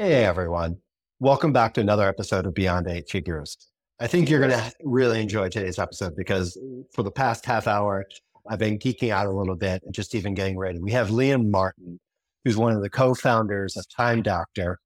[0.00, 0.78] Hey everyone.
[1.18, 3.58] Welcome back to another episode of Beyond Eight Figures.
[4.00, 6.56] I think you're going to really enjoy today's episode because
[6.90, 8.06] for the past half hour,
[8.48, 10.78] I've been geeking out a little bit and just even getting ready.
[10.78, 12.00] We have Liam Martin,
[12.46, 14.78] who's one of the co founders of Time Doctor.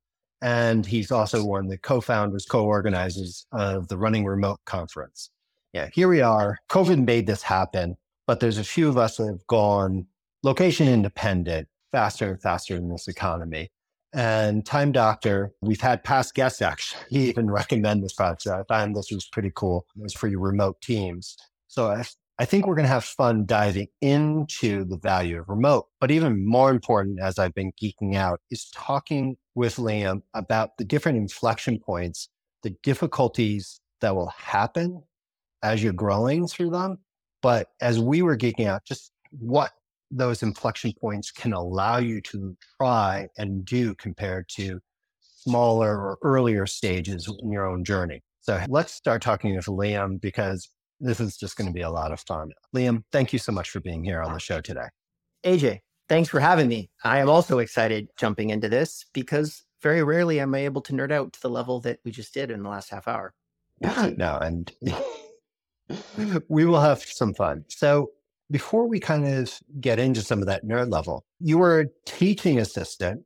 [0.42, 5.30] And he's also one of the co founders, co organizers of the Running Remote Conference.
[5.72, 6.58] Yeah, here we are.
[6.70, 7.96] COVID made this happen,
[8.26, 10.08] but there's a few of us that have gone
[10.42, 13.70] location independent faster and faster in this economy.
[14.14, 18.42] And Time Doctor, we've had past guests actually even recommend this product.
[18.42, 19.86] So I found this was pretty cool.
[19.96, 21.36] It was for your remote teams.
[21.66, 22.04] So I,
[22.38, 25.86] I think we're going to have fun diving into the value of remote.
[26.00, 30.84] But even more important, as I've been geeking out, is talking with Liam about the
[30.84, 32.28] different inflection points,
[32.62, 35.02] the difficulties that will happen
[35.62, 36.98] as you're growing through them.
[37.42, 39.72] But as we were geeking out, just what
[40.10, 44.80] those inflection points can allow you to try and do compared to
[45.20, 48.22] smaller or earlier stages in your own journey.
[48.40, 50.68] So let's start talking with Liam because
[51.00, 52.50] this is just going to be a lot of fun.
[52.74, 54.86] Liam, thank you so much for being here on the show today.
[55.44, 56.90] AJ, thanks for having me.
[57.02, 61.12] I am also excited jumping into this because very rarely am I able to nerd
[61.12, 63.34] out to the level that we just did in the last half hour.
[63.80, 64.72] no, and
[66.48, 67.64] we will have some fun.
[67.68, 68.10] So
[68.50, 72.58] before we kind of get into some of that nerd level, you were a teaching
[72.58, 73.22] assistant,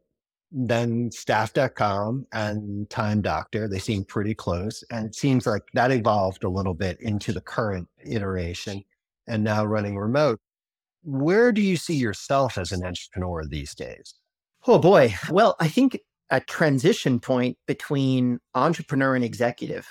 [0.50, 3.68] then staff.com and Time Doctor.
[3.68, 4.84] They seem pretty close.
[4.90, 8.82] And it seems like that evolved a little bit into the current iteration
[9.26, 10.40] and now running remote.
[11.02, 14.14] Where do you see yourself as an entrepreneur these days?
[14.66, 15.14] Oh boy.
[15.30, 15.98] Well, I think
[16.30, 19.86] a transition point between entrepreneur and executive.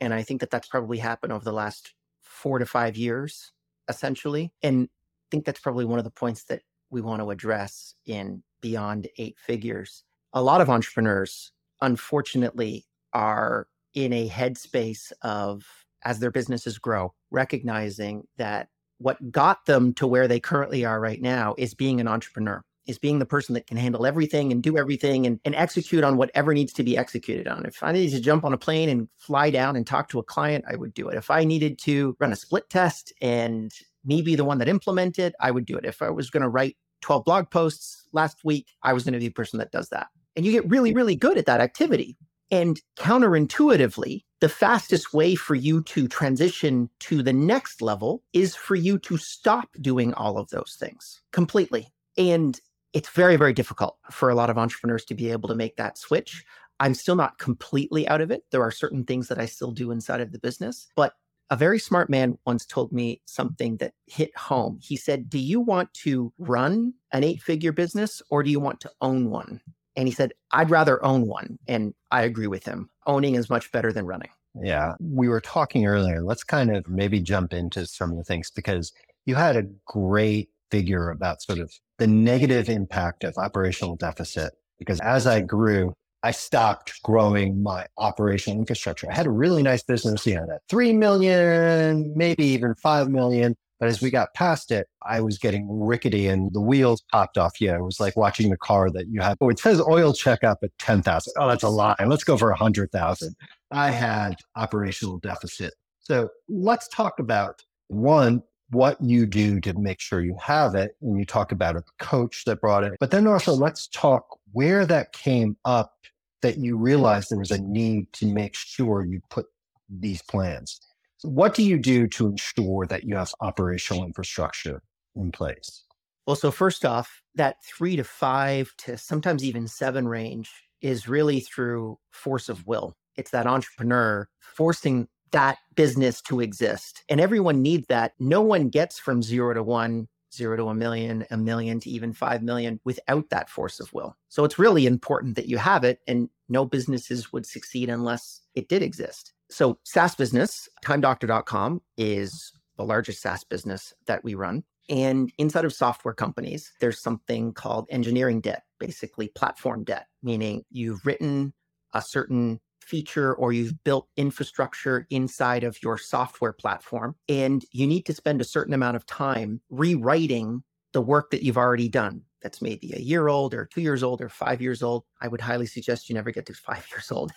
[0.00, 3.52] And I think that that's probably happened over the last four to five years
[3.88, 4.52] essentially.
[4.62, 8.42] And I think that's probably one of the points that we want to address in
[8.60, 10.04] Beyond Eight Figures.
[10.32, 15.64] A lot of entrepreneurs, unfortunately, are in a headspace of
[16.04, 21.20] as their businesses grow, recognizing that what got them to where they currently are right
[21.20, 24.76] now is being an entrepreneur is being the person that can handle everything and do
[24.78, 27.64] everything and, and execute on whatever needs to be executed on.
[27.66, 30.24] If I needed to jump on a plane and fly down and talk to a
[30.24, 31.16] client, I would do it.
[31.16, 33.70] If I needed to run a split test and
[34.04, 35.84] me be the one that implement it, I would do it.
[35.84, 39.20] If I was going to write 12 blog posts last week, I was going to
[39.20, 40.08] be the person that does that.
[40.34, 42.16] And you get really, really good at that activity.
[42.50, 48.76] And counterintuitively, the fastest way for you to transition to the next level is for
[48.76, 51.88] you to stop doing all of those things completely.
[52.16, 52.58] And
[52.92, 55.98] it's very, very difficult for a lot of entrepreneurs to be able to make that
[55.98, 56.44] switch.
[56.80, 58.44] I'm still not completely out of it.
[58.50, 61.14] There are certain things that I still do inside of the business, but
[61.50, 64.78] a very smart man once told me something that hit home.
[64.82, 68.80] He said, Do you want to run an eight figure business or do you want
[68.80, 69.60] to own one?
[69.96, 71.58] And he said, I'd rather own one.
[71.66, 72.90] And I agree with him.
[73.06, 74.30] Owning is much better than running.
[74.60, 74.94] Yeah.
[75.00, 76.22] We were talking earlier.
[76.22, 78.92] Let's kind of maybe jump into some of the things because
[79.26, 84.52] you had a great figure about sort of the negative impact of operational deficit.
[84.78, 89.10] Because as I grew, I stopped growing my operational infrastructure.
[89.10, 93.56] I had a really nice business, you know, 3 million, maybe even 5 million.
[93.80, 97.60] But as we got past it, I was getting rickety and the wheels popped off.
[97.60, 99.36] Yeah, it was like watching the car that you have.
[99.40, 101.32] Oh, it says oil checkup at 10,000.
[101.38, 101.94] Oh, that's a lie.
[102.04, 103.36] Let's go for 100,000.
[103.70, 105.74] I had operational deficit.
[106.00, 110.96] So let's talk about one, what you do to make sure you have it.
[111.00, 112.94] And you talk about a coach that brought it.
[113.00, 115.94] But then also, let's talk where that came up
[116.42, 119.46] that you realized there was a need to make sure you put
[119.88, 120.80] these plans.
[121.16, 124.82] So what do you do to ensure that you have operational infrastructure
[125.16, 125.84] in place?
[126.26, 131.40] Well, so first off, that three to five to sometimes even seven range is really
[131.40, 132.94] through force of will.
[133.16, 137.02] It's that entrepreneur forcing that business to exist.
[137.08, 138.14] And everyone needs that.
[138.18, 142.12] No one gets from zero to one, zero to a million, a million to even
[142.12, 144.16] 5 million without that force of will.
[144.28, 146.00] So it's really important that you have it.
[146.06, 149.32] And no businesses would succeed unless it did exist.
[149.50, 154.62] So, SaaS business, timedoctor.com is the largest SaaS business that we run.
[154.90, 161.04] And inside of software companies, there's something called engineering debt, basically platform debt, meaning you've
[161.04, 161.52] written
[161.92, 168.06] a certain feature or you've built infrastructure inside of your software platform and you need
[168.06, 170.62] to spend a certain amount of time rewriting
[170.92, 174.20] the work that you've already done that's maybe a year old or two years old
[174.20, 177.32] or five years old, I would highly suggest you never get to five years old,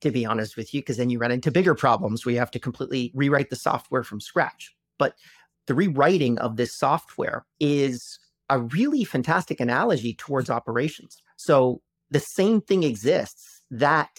[0.00, 2.50] to be honest with you, because then you run into bigger problems where you have
[2.52, 4.74] to completely rewrite the software from scratch.
[4.98, 5.14] But
[5.66, 8.18] the rewriting of this software is
[8.50, 11.22] a really fantastic analogy towards operations.
[11.36, 11.80] So
[12.10, 14.10] the same thing exists that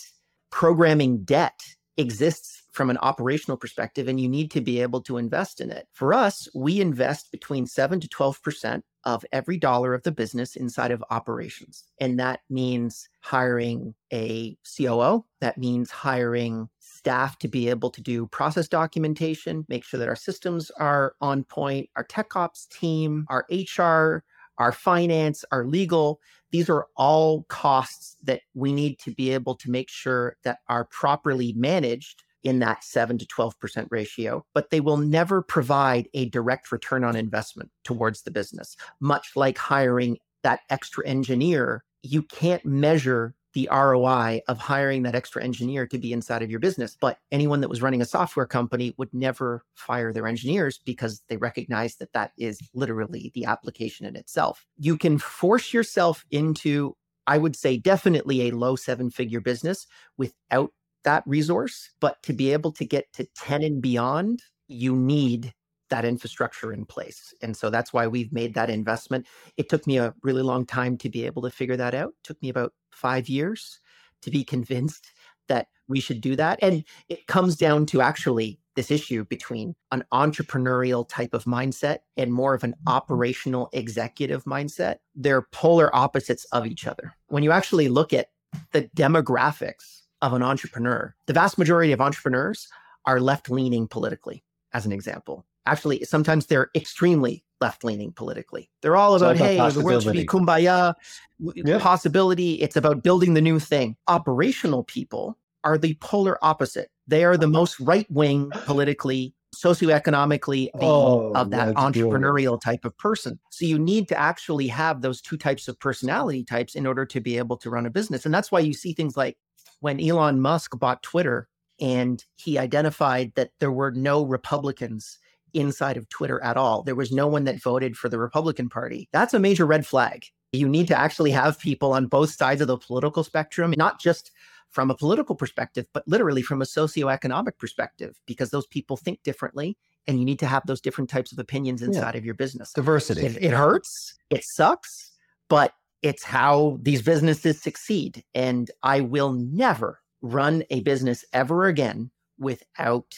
[0.51, 1.59] programming debt
[1.97, 5.87] exists from an operational perspective and you need to be able to invest in it.
[5.93, 10.91] For us, we invest between 7 to 12% of every dollar of the business inside
[10.91, 11.85] of operations.
[11.99, 18.27] And that means hiring a COO, that means hiring staff to be able to do
[18.27, 23.45] process documentation, make sure that our systems are on point, our tech ops team, our
[23.49, 24.23] HR,
[24.57, 26.19] our finance, our legal,
[26.55, 30.85] these are all costs that we need to be able to make sure that are
[30.85, 36.71] properly managed in that 7 to 12% ratio, but they will never provide a direct
[36.71, 38.77] return on investment towards the business.
[39.01, 45.43] Much like hiring that extra engineer, you can't measure the ROI of hiring that extra
[45.43, 46.95] engineer to be inside of your business.
[46.99, 51.37] But anyone that was running a software company would never fire their engineers because they
[51.37, 54.65] recognize that that is literally the application in itself.
[54.77, 56.95] You can force yourself into,
[57.27, 59.87] I would say, definitely a low seven figure business
[60.17, 60.71] without
[61.05, 61.91] that resource.
[62.01, 65.53] But to be able to get to 10 and beyond, you need
[65.95, 67.33] that infrastructure in place.
[67.41, 69.25] And so that's why we've made that investment.
[69.55, 72.09] It took me a really long time to be able to figure that out.
[72.09, 73.79] It took me about five years
[74.21, 75.13] to be convinced
[75.47, 76.59] that we should do that.
[76.61, 82.33] And it comes down to actually this issue between an entrepreneurial type of mindset and
[82.33, 84.97] more of an operational executive mindset.
[85.15, 87.13] They're polar opposites of each other.
[87.27, 88.31] When you actually look at
[88.73, 92.67] the demographics of an entrepreneur, the vast majority of entrepreneurs
[93.05, 94.43] are left leaning politically,
[94.73, 95.45] as an example.
[95.65, 98.69] Actually, sometimes they're extremely left leaning politically.
[98.81, 100.93] They're all about, hey, the world should be kumbaya,
[101.39, 101.81] yep.
[101.81, 102.55] possibility.
[102.55, 103.95] It's about building the new thing.
[104.07, 106.89] Operational people are the polar opposite.
[107.07, 113.39] They are the most right wing politically, socioeconomically oh, of that entrepreneurial type of person.
[113.51, 117.19] So you need to actually have those two types of personality types in order to
[117.19, 118.25] be able to run a business.
[118.25, 119.37] And that's why you see things like
[119.79, 121.47] when Elon Musk bought Twitter
[121.79, 125.19] and he identified that there were no Republicans
[125.55, 126.83] inside of Twitter at all.
[126.83, 129.09] There was no one that voted for the Republican Party.
[129.11, 130.25] That's a major red flag.
[130.51, 134.31] You need to actually have people on both sides of the political spectrum, not just
[134.69, 139.77] from a political perspective, but literally from a socioeconomic perspective, because those people think differently
[140.07, 142.19] and you need to have those different types of opinions inside yeah.
[142.19, 142.73] of your business.
[142.73, 143.25] Diversity.
[143.25, 145.11] It, it hurts, it sucks,
[145.49, 148.23] but it's how these businesses succeed.
[148.35, 153.15] And I will never run a business ever again without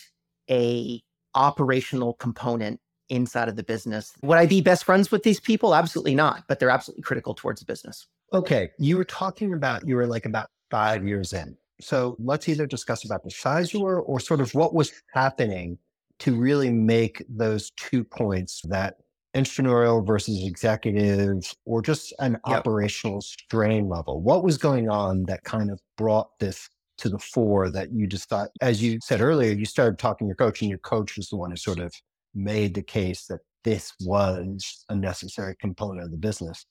[0.49, 1.01] a
[1.37, 2.79] operational component
[3.09, 4.13] inside of the business.
[4.21, 5.73] Would I be best friends with these people?
[5.73, 8.07] Absolutely not, but they're absolutely critical towards the business.
[8.33, 8.69] Okay.
[8.77, 11.55] You were talking about, you were like about five years in.
[11.79, 15.77] So let's either discuss about the size you were or sort of what was happening
[16.19, 18.95] to really make those two points that
[19.35, 22.59] entrepreneurial versus executive or just an yep.
[22.59, 24.21] operational strain level.
[24.21, 28.29] What was going on that kind of brought this to the fore that you just
[28.29, 31.29] thought, as you said earlier, you started talking to your coach, and your coach was
[31.29, 31.93] the one who sort of
[32.33, 36.65] made the case that this was a necessary component of the business.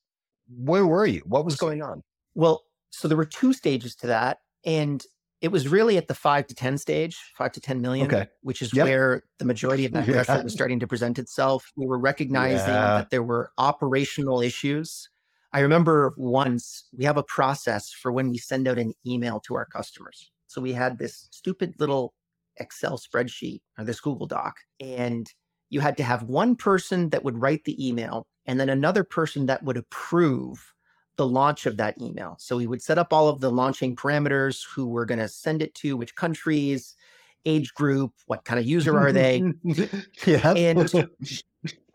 [0.49, 1.23] Where were you?
[1.27, 2.03] What was going on?
[2.35, 4.39] Well, so there were two stages to that.
[4.65, 5.05] And
[5.43, 8.27] it was really at the five to 10 stage, five to 10 million, okay.
[8.41, 8.87] which is yep.
[8.87, 11.71] where the majority of that pressure was starting to present itself.
[11.77, 12.99] We were recognizing yeah.
[12.99, 15.09] that there were operational issues
[15.53, 19.55] I remember once we have a process for when we send out an email to
[19.55, 20.31] our customers.
[20.47, 22.15] So we had this stupid little
[22.59, 25.31] Excel spreadsheet or this Google Doc, and
[25.71, 29.47] you had to have one person that would write the email and then another person
[29.47, 30.73] that would approve
[31.17, 32.37] the launch of that email.
[32.39, 35.63] So we would set up all of the launching parameters, who we're going to send
[35.63, 36.95] it to, which countries,
[37.45, 39.43] age group, what kind of user are they?
[40.27, 40.53] yeah.
[40.53, 40.93] And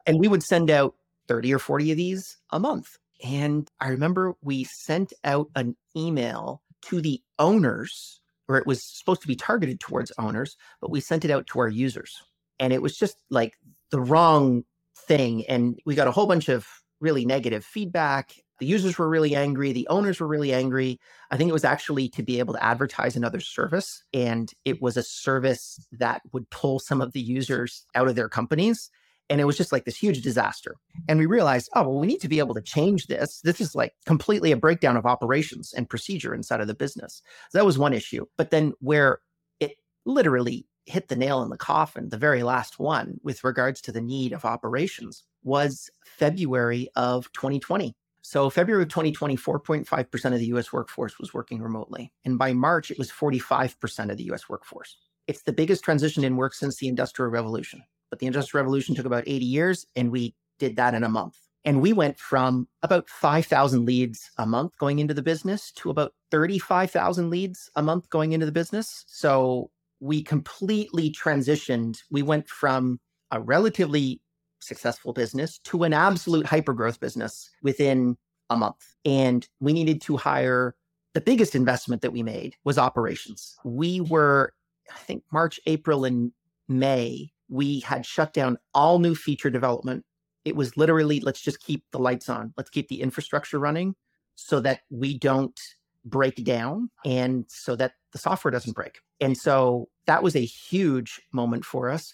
[0.05, 0.95] and we would send out
[1.27, 2.97] 30 or 40 of these a month.
[3.23, 9.21] And I remember we sent out an email to the owners, or it was supposed
[9.21, 12.21] to be targeted towards owners, but we sent it out to our users.
[12.59, 13.53] And it was just like
[13.91, 14.63] the wrong
[14.95, 15.45] thing.
[15.47, 16.67] And we got a whole bunch of
[16.99, 18.33] really negative feedback.
[18.59, 19.71] The users were really angry.
[19.71, 20.99] The owners were really angry.
[21.31, 24.03] I think it was actually to be able to advertise another service.
[24.13, 28.29] And it was a service that would pull some of the users out of their
[28.29, 28.91] companies
[29.31, 30.75] And it was just like this huge disaster.
[31.07, 33.39] And we realized, oh, well, we need to be able to change this.
[33.41, 37.21] This is like completely a breakdown of operations and procedure inside of the business.
[37.49, 38.25] So that was one issue.
[38.37, 39.19] But then where
[39.61, 43.93] it literally hit the nail in the coffin, the very last one with regards to
[43.93, 47.95] the need of operations was February of 2020.
[48.23, 52.11] So, February of 2020, 4.5% of the US workforce was working remotely.
[52.25, 54.97] And by March, it was 45% of the US workforce.
[55.27, 57.81] It's the biggest transition in work since the Industrial Revolution.
[58.11, 61.37] But the Industrial Revolution took about 80 years, and we did that in a month.
[61.65, 66.13] And we went from about 5,000 leads a month going into the business to about
[66.29, 69.05] 35,000 leads a month going into the business.
[69.07, 71.99] So we completely transitioned.
[72.09, 72.99] We went from
[73.31, 74.21] a relatively
[74.59, 78.17] successful business to an absolute hypergrowth business within
[78.49, 78.95] a month.
[79.05, 80.75] And we needed to hire
[81.13, 83.57] the biggest investment that we made was operations.
[83.63, 84.53] We were,
[84.89, 86.31] I think, March, April, and
[86.67, 90.03] May, we had shut down all new feature development.
[90.45, 93.95] It was literally, let's just keep the lights on, let's keep the infrastructure running
[94.35, 95.59] so that we don't
[96.03, 98.99] break down and so that the software doesn't break.
[99.19, 102.13] And so that was a huge moment for us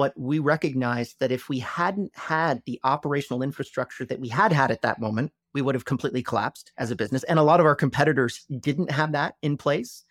[0.00, 4.70] but we recognized that if we hadn't had the operational infrastructure that we had had
[4.70, 7.22] at that moment, we would have completely collapsed as a business.
[7.24, 10.02] And a lot of our competitors didn't have that in place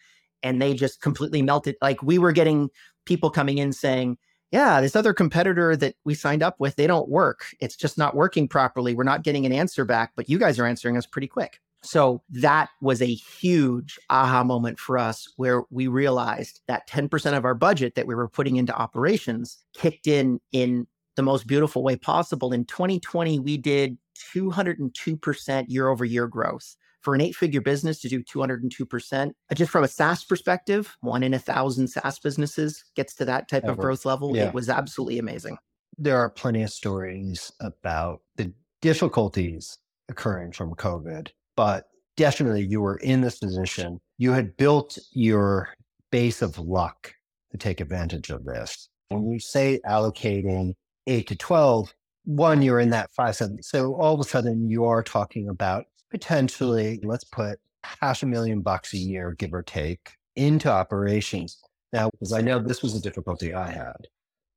[0.44, 1.76] and they just completely melted.
[1.82, 2.70] Like we were getting
[3.08, 4.20] people coming in saying,
[4.52, 7.46] yeah, this other competitor that we signed up with, they don't work.
[7.60, 8.96] It's just not working properly.
[8.96, 11.60] We're not getting an answer back, but you guys are answering us pretty quick.
[11.82, 17.46] So that was a huge aha moment for us where we realized that 10% of
[17.46, 21.96] our budget that we were putting into operations kicked in in the most beautiful way
[21.96, 22.52] possible.
[22.52, 23.98] In 2020, we did
[24.34, 26.76] 202% year over year growth.
[27.10, 31.24] For an eight figure business to do 202%, uh, just from a SaaS perspective, one
[31.24, 33.72] in a thousand SaaS businesses gets to that type Ever.
[33.72, 34.36] of growth level.
[34.36, 34.50] Yeah.
[34.50, 35.58] It was absolutely amazing.
[35.98, 42.96] There are plenty of stories about the difficulties occurring from COVID but definitely you were
[42.96, 44.00] in this position.
[44.18, 45.68] You had built your
[46.10, 47.14] base of luck
[47.52, 48.88] to take advantage of this.
[49.10, 50.76] When you say allocating
[51.06, 53.62] eight to 12, one, you're in that five, seven.
[53.62, 58.62] So all of a sudden you are talking about potentially, let's put half a million
[58.62, 61.60] bucks a year, give or take, into operations.
[61.94, 64.08] Now, because I know this was a difficulty I had,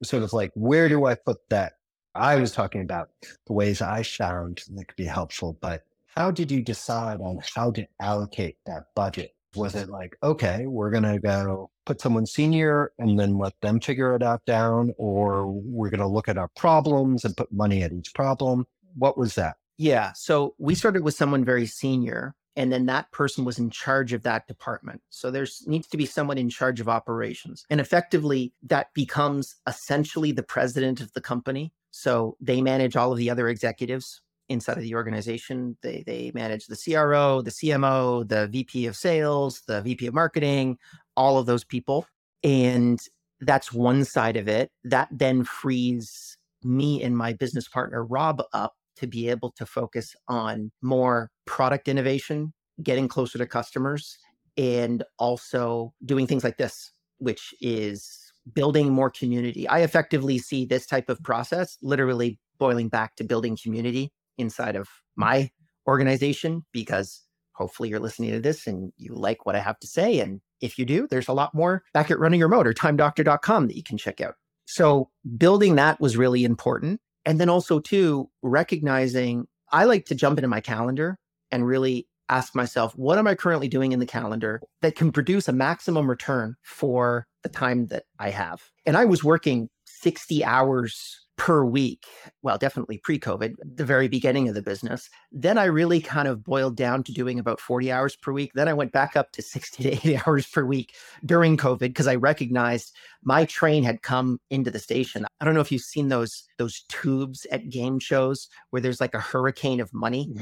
[0.03, 1.75] sort of like, where do I put that?
[2.15, 3.09] I was talking about
[3.47, 7.71] the ways I found that could be helpful, but how did you decide on how
[7.71, 9.35] to allocate that budget?
[9.55, 13.81] Was it like, okay, we're going to go put someone senior and then let them
[13.81, 17.83] figure it out down, or we're going to look at our problems and put money
[17.83, 18.67] at each problem?
[18.95, 19.57] What was that?
[19.83, 20.13] Yeah.
[20.15, 24.23] So we started with someone very senior, and then that person was in charge of
[24.23, 25.03] that department.
[25.11, 27.67] So there needs to be someone in charge of operations.
[27.69, 31.73] And effectively, that becomes essentially the president of the company.
[31.91, 35.77] So they manage all of the other executives inside of the organization.
[35.83, 40.79] They they manage the CRO, the CMO, the VP of sales, the VP of marketing,
[41.17, 42.07] all of those people.
[42.45, 43.01] And
[43.41, 44.71] that's one side of it.
[44.85, 50.15] That then frees me and my business partner Rob up to be able to focus
[50.29, 54.19] on more product innovation, getting closer to customers,
[54.57, 59.69] and also doing things like this, which is building more community.
[59.69, 64.89] I effectively see this type of process literally boiling back to building community inside of
[65.17, 65.51] my
[65.87, 67.23] organization because
[67.53, 70.21] hopefully you're listening to this and you like what I have to say.
[70.21, 73.83] And if you do, there's a lot more back at Running Remote, timedoctor.com that you
[73.83, 74.35] can check out.
[74.65, 77.01] So building that was really important.
[77.25, 81.19] And then also too, recognizing I like to jump into my calendar
[81.51, 85.49] and really ask myself, what am I currently doing in the calendar that can produce
[85.49, 88.63] a maximum return for the time that I have?
[88.87, 92.07] And I was working 60 hours per week.
[92.43, 95.09] Well, definitely pre COVID, the very beginning of the business.
[95.31, 98.53] Then I really kind of boiled down to doing about 40 hours per week.
[98.55, 102.07] Then I went back up to 60 to 80 hours per week during COVID because
[102.07, 105.27] I recognized my train had come into the station.
[105.41, 109.15] I don't know if you've seen those those tubes at game shows where there's like
[109.15, 110.35] a hurricane of money.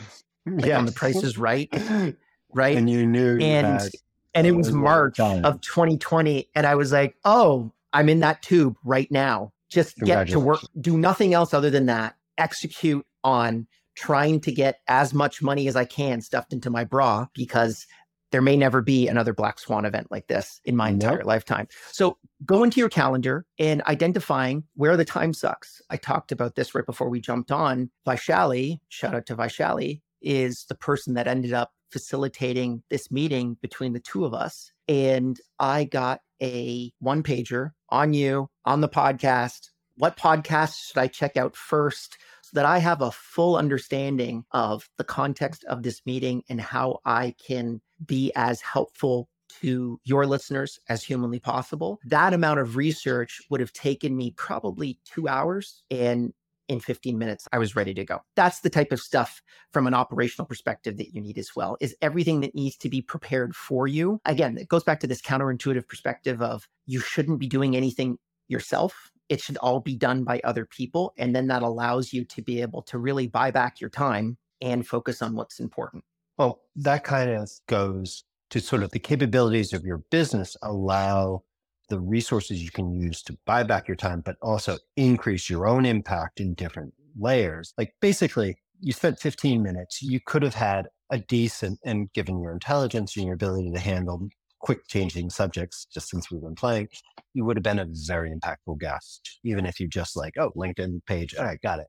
[0.46, 0.78] Like yeah.
[0.78, 1.68] on the price is right.
[2.52, 2.76] Right.
[2.76, 3.90] And you knew and you
[4.34, 6.48] and it was March of 2020.
[6.56, 10.60] And I was like, oh, I'm in that tube right now just get to work,
[10.80, 15.76] do nothing else other than that, execute on trying to get as much money as
[15.76, 17.86] I can stuffed into my bra because
[18.32, 21.26] there may never be another black swan event like this in my entire nope.
[21.26, 21.66] lifetime.
[21.90, 25.82] So go into your calendar and identifying where the time sucks.
[25.90, 27.90] I talked about this right before we jumped on.
[28.06, 33.92] Vaishali, shout out to Vaishali, is the person that ended up facilitating this meeting between
[33.92, 34.72] the two of us.
[34.90, 41.06] And I got a one pager on you, on the podcast, what podcasts should I
[41.06, 46.02] check out first so that I have a full understanding of the context of this
[46.06, 49.28] meeting and how I can be as helpful
[49.60, 52.00] to your listeners as humanly possible.
[52.06, 55.84] That amount of research would have taken me probably two hours.
[55.88, 56.32] And
[56.70, 58.20] in 15 minutes, I was ready to go.
[58.36, 61.96] That's the type of stuff from an operational perspective that you need as well, is
[62.00, 64.20] everything that needs to be prepared for you.
[64.24, 69.10] Again, it goes back to this counterintuitive perspective of you shouldn't be doing anything yourself.
[69.28, 71.12] It should all be done by other people.
[71.18, 74.86] And then that allows you to be able to really buy back your time and
[74.86, 76.04] focus on what's important.
[76.38, 81.42] Well, that kind of goes to sort of the capabilities of your business allow
[81.90, 85.84] the resources you can use to buy back your time, but also increase your own
[85.84, 87.74] impact in different layers.
[87.76, 92.52] Like basically, you spent 15 minutes, you could have had a decent, and given your
[92.52, 94.28] intelligence and your ability to handle
[94.60, 96.88] quick changing subjects, just since we've been playing,
[97.34, 101.04] you would have been a very impactful guest, even if you just like, oh, LinkedIn
[101.06, 101.88] page, all right, got it.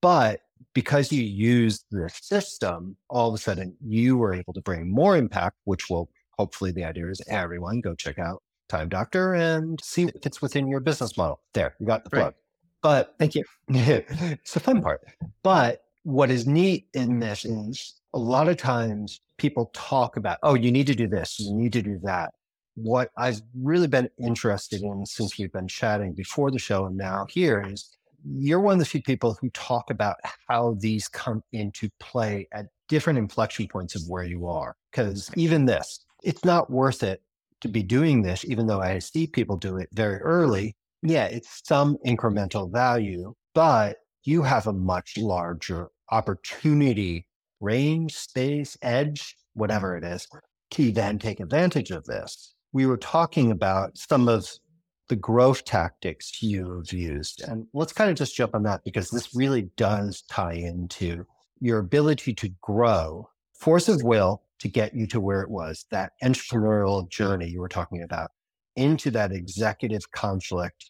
[0.00, 0.40] But
[0.74, 5.16] because you used the system, all of a sudden you were able to bring more
[5.16, 10.04] impact, which will hopefully the idea is everyone go check out Time Doctor and see
[10.04, 11.40] if it's within your business model.
[11.52, 12.22] There, you got the plug.
[12.24, 12.34] Right.
[12.82, 13.44] But thank you.
[13.68, 15.02] it's the fun part.
[15.42, 20.54] But what is neat in this is a lot of times people talk about, oh,
[20.54, 22.34] you need to do this, you need to do that.
[22.76, 27.26] What I've really been interested in since we've been chatting before the show and now
[27.30, 30.16] here is you're one of the few people who talk about
[30.48, 34.76] how these come into play at different inflection points of where you are.
[34.90, 37.22] Because even this, it's not worth it
[37.64, 40.76] to be doing this, even though I see people do it very early.
[41.02, 47.26] Yeah, it's some incremental value, but you have a much larger opportunity,
[47.60, 50.28] range, space, edge, whatever it is,
[50.72, 52.54] to then take advantage of this.
[52.74, 54.46] We were talking about some of
[55.08, 57.44] the growth tactics you've used.
[57.48, 61.24] And let's kind of just jump on that because this really does tie into
[61.60, 66.12] your ability to grow, force of will to get you to where it was, that
[66.22, 68.30] entrepreneurial journey you were talking about,
[68.76, 70.86] into that executive conflict,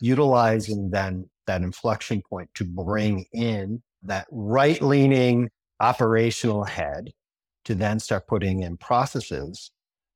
[0.00, 7.10] utilizing then that inflection point to bring in that right leaning operational head
[7.66, 9.72] to then start putting in processes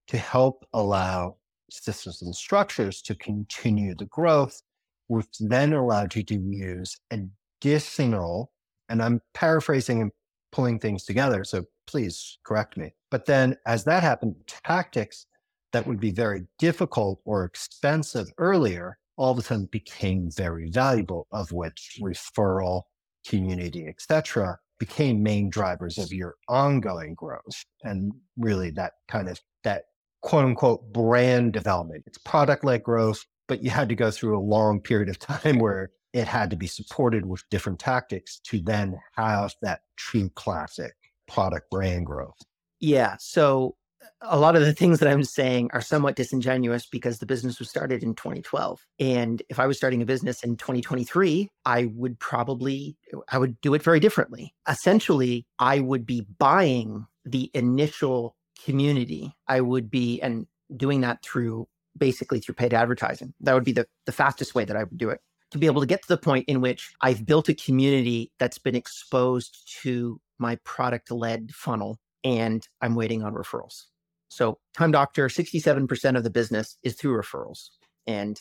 [0.08, 1.36] to help allow
[1.70, 4.62] systems and structures to continue the growth,
[5.08, 8.50] which then allowed you to use additional,
[8.88, 10.12] and I'm paraphrasing and
[10.52, 12.94] pulling things together, so please correct me.
[13.10, 15.26] But then as that happened, tactics
[15.72, 21.26] that would be very difficult or expensive earlier all of a sudden became very valuable,
[21.32, 22.82] of which referral,
[23.26, 27.64] community, etc., became main drivers of your ongoing growth.
[27.84, 29.84] And really that kind of that
[30.22, 32.04] quote unquote brand development.
[32.06, 35.58] It's product led growth, but you had to go through a long period of time
[35.58, 40.94] where it had to be supported with different tactics to then have that true classic
[41.26, 42.38] product brand growth.
[42.80, 43.16] Yeah.
[43.18, 43.76] So
[44.20, 47.68] a lot of the things that I'm saying are somewhat disingenuous because the business was
[47.68, 48.84] started in 2012.
[48.98, 52.96] And if I was starting a business in 2023, I would probably
[53.30, 54.54] I would do it very differently.
[54.68, 60.46] Essentially, I would be buying the initial community, I would be and
[60.76, 63.34] doing that through basically through paid advertising.
[63.40, 65.20] That would be the, the fastest way that I would do it.
[65.52, 68.58] To be able to get to the point in which I've built a community that's
[68.58, 73.84] been exposed to my product led funnel and I'm waiting on referrals.
[74.28, 77.68] So, Time Doctor, 67% of the business is through referrals.
[78.06, 78.40] And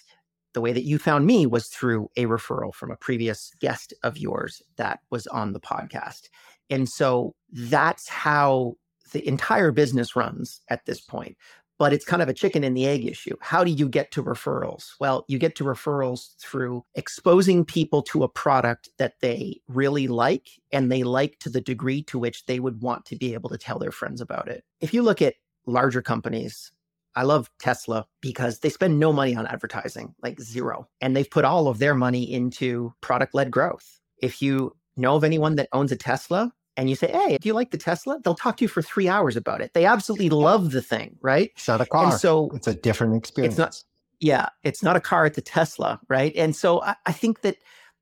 [0.53, 4.17] the way that you found me was through a referral from a previous guest of
[4.17, 6.29] yours that was on the podcast.
[6.69, 8.75] And so that's how
[9.11, 11.37] the entire business runs at this point.
[11.81, 13.35] But it's kind of a chicken and the egg issue.
[13.41, 14.91] How do you get to referrals?
[14.99, 20.47] Well, you get to referrals through exposing people to a product that they really like
[20.71, 23.57] and they like to the degree to which they would want to be able to
[23.57, 24.63] tell their friends about it.
[24.79, 25.33] If you look at
[25.65, 26.71] larger companies,
[27.15, 30.87] I love Tesla because they spend no money on advertising, like zero.
[31.01, 33.99] And they've put all of their money into product led growth.
[34.19, 37.53] If you know of anyone that owns a Tesla, and you say, Hey, do you
[37.53, 38.19] like the Tesla?
[38.23, 39.73] They'll talk to you for three hours about it.
[39.73, 41.51] They absolutely love the thing, right?
[41.55, 42.05] It's not a car.
[42.05, 43.53] And so it's a different experience.
[43.53, 43.83] It's not,
[44.19, 46.33] yeah, it's not a car, it's a Tesla, right?
[46.35, 47.57] And so I, I think that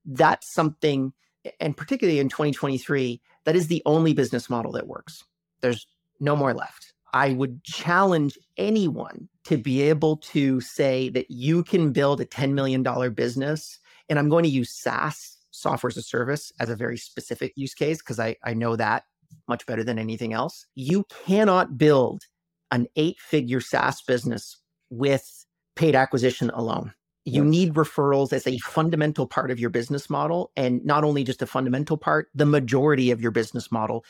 [0.06, 1.12] that's something,
[1.60, 5.26] and particularly in 2023, that is the only business model that works.
[5.60, 5.86] There's
[6.22, 6.94] no more left.
[7.12, 12.54] I would challenge anyone to be able to say that you can build a $10
[12.54, 12.82] million
[13.14, 13.80] business.
[14.08, 17.74] And I'm going to use SaaS software as a service as a very specific use
[17.74, 19.04] case because I, I know that
[19.48, 20.66] much better than anything else.
[20.76, 22.24] You cannot build
[22.72, 24.58] an eight figure SaaS business
[24.90, 25.46] with
[25.76, 26.94] paid acquisition alone.
[27.26, 30.52] You need referrals as a fundamental part of your business model.
[30.56, 34.04] And not only just a fundamental part, the majority of your business model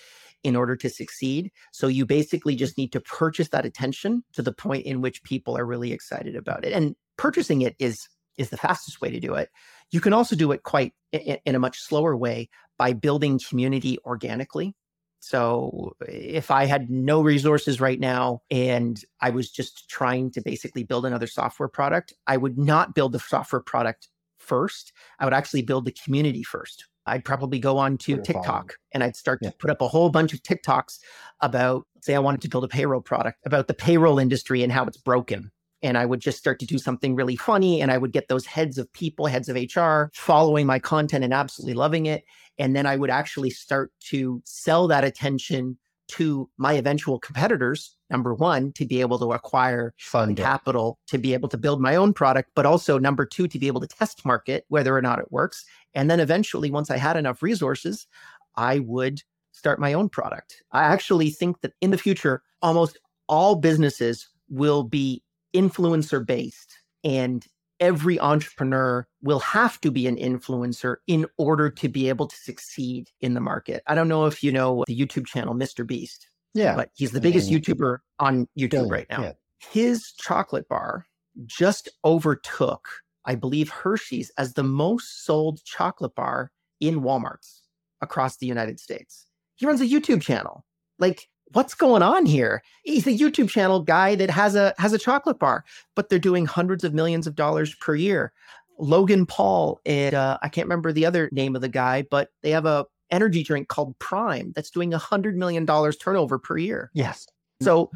[0.43, 1.51] in order to succeed.
[1.73, 5.57] So you basically just need to purchase that attention to the point in which people
[5.57, 6.71] are really excited about it.
[6.71, 8.07] And purchasing it is
[8.37, 9.49] is the fastest way to do it.
[9.91, 14.75] You can also do it quite in, a much slower way by building community organically.
[15.21, 20.83] So if I had no resources right now and I was just trying to basically
[20.83, 24.93] build another software product, I would not build the software product first.
[25.19, 26.85] I would actually build the community first.
[27.05, 29.49] I'd probably go on to TikTok and I'd start yeah.
[29.49, 30.99] to put up a whole bunch of TikToks
[31.41, 34.85] about, say, I wanted to build a payroll product about the payroll industry and how
[34.85, 35.51] it's broken.
[35.81, 37.81] And I would just start to do something really funny.
[37.81, 41.33] And I would get those heads of people, heads of HR, following my content and
[41.33, 42.23] absolutely loving it.
[42.57, 45.77] And then I would actually start to sell that attention
[46.09, 51.33] to my eventual competitors number one to be able to acquire Fund capital to be
[51.33, 54.25] able to build my own product but also number two to be able to test
[54.25, 58.07] market whether or not it works and then eventually once i had enough resources
[58.55, 63.55] i would start my own product i actually think that in the future almost all
[63.55, 65.21] businesses will be
[65.53, 67.45] influencer based and
[67.79, 73.09] every entrepreneur will have to be an influencer in order to be able to succeed
[73.21, 73.81] in the market.
[73.87, 75.85] I don't know if you know the YouTube channel Mr.
[75.85, 76.29] Beast.
[76.53, 76.75] Yeah.
[76.75, 79.21] But he's the biggest YouTuber on YouTube right now.
[79.21, 79.31] Yeah.
[79.71, 81.05] His chocolate bar
[81.45, 82.87] just overtook,
[83.25, 87.59] I believe, Hershey's as the most sold chocolate bar in Walmarts
[88.01, 89.27] across the United States.
[89.55, 90.65] He runs a YouTube channel.
[90.97, 92.63] Like what's going on here?
[92.83, 96.45] He's a YouTube channel guy that has a has a chocolate bar, but they're doing
[96.45, 98.31] hundreds of millions of dollars per year.
[98.77, 102.51] Logan Paul and uh, I can't remember the other name of the guy, but they
[102.51, 106.91] have a energy drink called Prime that's doing a hundred million dollars turnover per year.
[106.93, 107.27] Yes.
[107.61, 107.91] So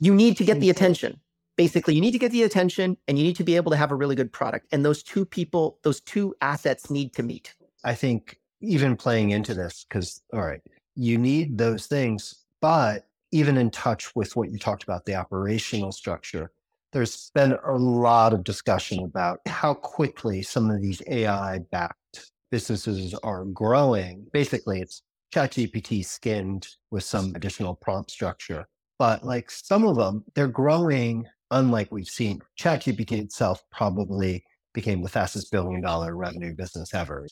[0.00, 1.20] you need to get the attention.
[1.56, 3.90] Basically, you need to get the attention and you need to be able to have
[3.90, 4.66] a really good product.
[4.72, 7.54] And those two people, those two assets need to meet.
[7.84, 10.62] I think even playing into this, because all right,
[10.96, 15.92] you need those things but even in touch with what you talked about, the operational
[15.92, 16.50] structure,
[16.92, 23.14] there's been a lot of discussion about how quickly some of these AI backed businesses
[23.22, 24.26] are growing.
[24.32, 28.66] Basically, it's ChatGPT skinned with some additional prompt structure.
[28.98, 32.40] But like some of them, they're growing unlike we've seen.
[32.58, 37.26] ChatGPT itself probably became the fastest billion dollar revenue business ever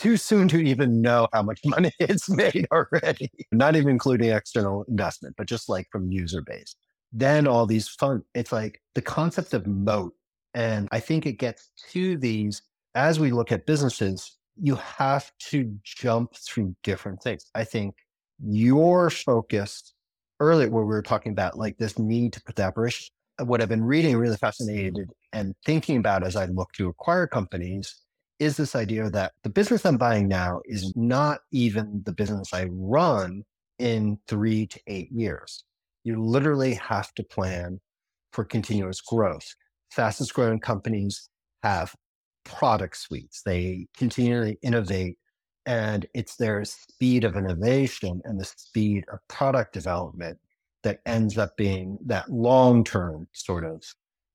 [0.00, 4.84] too soon to even know how much money it's made already, not even including external
[4.88, 6.74] investment, but just like from user base.
[7.12, 10.14] Then all these fun, it's like the concept of moat.
[10.54, 12.62] And I think it gets to these
[12.94, 17.46] as we look at businesses, you have to jump through different things.
[17.54, 17.94] I think
[18.42, 19.94] your focus
[20.40, 23.08] earlier, where we were talking about like this need to put the operation,
[23.44, 28.00] what I've been reading really fascinated and thinking about as I look to acquire companies
[28.40, 32.64] is this idea that the business I'm buying now is not even the business I
[32.70, 33.44] run
[33.78, 35.64] in three to eight years.
[36.04, 37.80] You literally have to plan
[38.32, 39.46] for continuous growth.
[39.92, 41.28] Fastest growing companies
[41.62, 41.94] have
[42.44, 45.18] product suites, they continually innovate,
[45.66, 50.38] and it's their speed of innovation and the speed of product development
[50.82, 53.84] that ends up being that long term sort of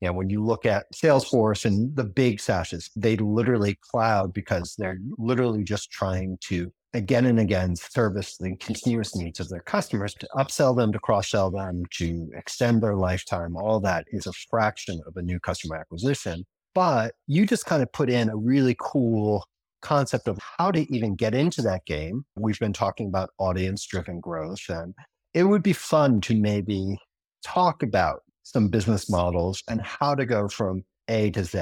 [0.06, 4.76] you know, when you look at Salesforce and the big SaaSes, they literally cloud because
[4.78, 10.14] they're literally just trying to again and again service the continuous needs of their customers
[10.14, 13.58] to upsell them, to cross sell them, to extend their lifetime.
[13.58, 16.46] All that is a fraction of a new customer acquisition.
[16.76, 19.44] But you just kind of put in a really cool
[19.82, 22.26] concept of how to even get into that game.
[22.36, 24.94] We've been talking about audience driven growth, and
[25.34, 27.00] it would be fun to maybe
[27.44, 31.60] talk about some business models and how to go from A to Z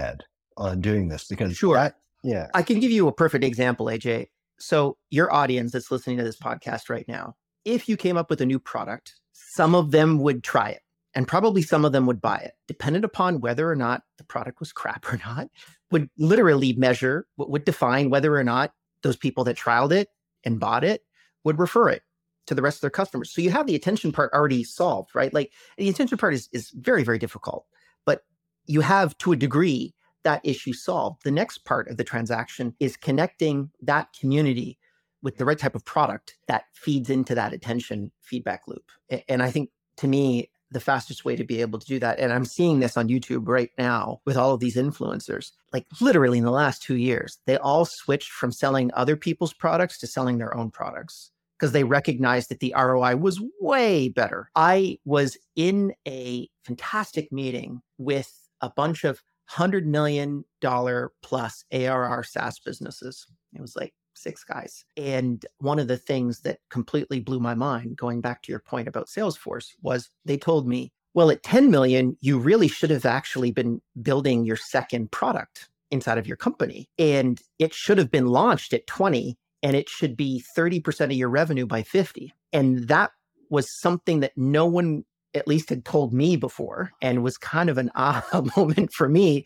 [0.57, 1.75] on doing this because sure.
[1.75, 2.47] That, yeah.
[2.53, 4.27] I can give you a perfect example, AJ.
[4.59, 8.41] So, your audience that's listening to this podcast right now, if you came up with
[8.41, 10.81] a new product, some of them would try it
[11.15, 14.59] and probably some of them would buy it, dependent upon whether or not the product
[14.59, 15.49] was crap or not,
[15.91, 20.09] would literally measure, would define whether or not those people that trialed it
[20.43, 21.01] and bought it
[21.43, 22.03] would refer it
[22.47, 23.33] to the rest of their customers.
[23.33, 25.33] So you have the attention part already solved, right?
[25.33, 27.65] Like the attention part is is very very difficult,
[28.05, 28.23] but
[28.65, 31.23] you have to a degree that issue solved.
[31.23, 34.77] The next part of the transaction is connecting that community
[35.21, 38.91] with the right type of product that feeds into that attention feedback loop.
[39.27, 42.33] And I think to me the fastest way to be able to do that and
[42.33, 45.51] I'm seeing this on YouTube right now with all of these influencers.
[45.71, 49.99] Like literally in the last 2 years, they all switched from selling other people's products
[49.99, 51.31] to selling their own products
[51.63, 54.49] because they recognized that the ROI was way better.
[54.53, 62.59] I was in a fantastic meeting with a bunch of $100 million plus ARR SaaS
[62.59, 63.25] businesses.
[63.55, 64.83] It was like six guys.
[64.97, 68.89] And one of the things that completely blew my mind, going back to your point
[68.89, 73.51] about Salesforce, was they told me, well, at 10 million, you really should have actually
[73.51, 76.89] been building your second product inside of your company.
[76.97, 81.29] And it should have been launched at 20 and it should be 30% of your
[81.29, 82.33] revenue by 50.
[82.51, 83.11] And that
[83.49, 87.77] was something that no one at least had told me before and was kind of
[87.77, 89.45] an aha moment for me.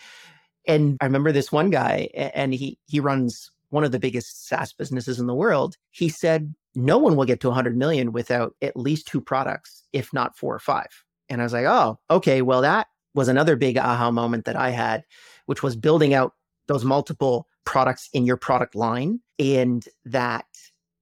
[0.67, 4.73] And I remember this one guy and he he runs one of the biggest SaaS
[4.73, 5.77] businesses in the world.
[5.91, 10.11] He said no one will get to 100 million without at least two products, if
[10.13, 11.03] not four or five.
[11.29, 14.71] And I was like, "Oh, okay, well that was another big aha moment that I
[14.71, 15.05] had,
[15.45, 16.33] which was building out
[16.67, 20.45] those multiple products in your product line and that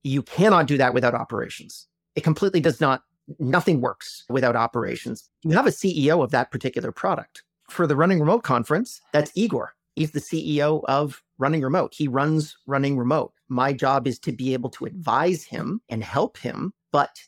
[0.04, 1.88] you cannot do that without operations.
[2.16, 3.04] It completely does not
[3.40, 5.30] nothing works without operations.
[5.44, 7.44] You have a CEO of that particular product.
[7.70, 9.74] For the Running Remote conference, that's Igor.
[9.96, 11.94] He's the CEO of Running Remote.
[11.96, 13.34] He runs Running Remote.
[13.50, 17.20] My job is to be able to advise him and help him, but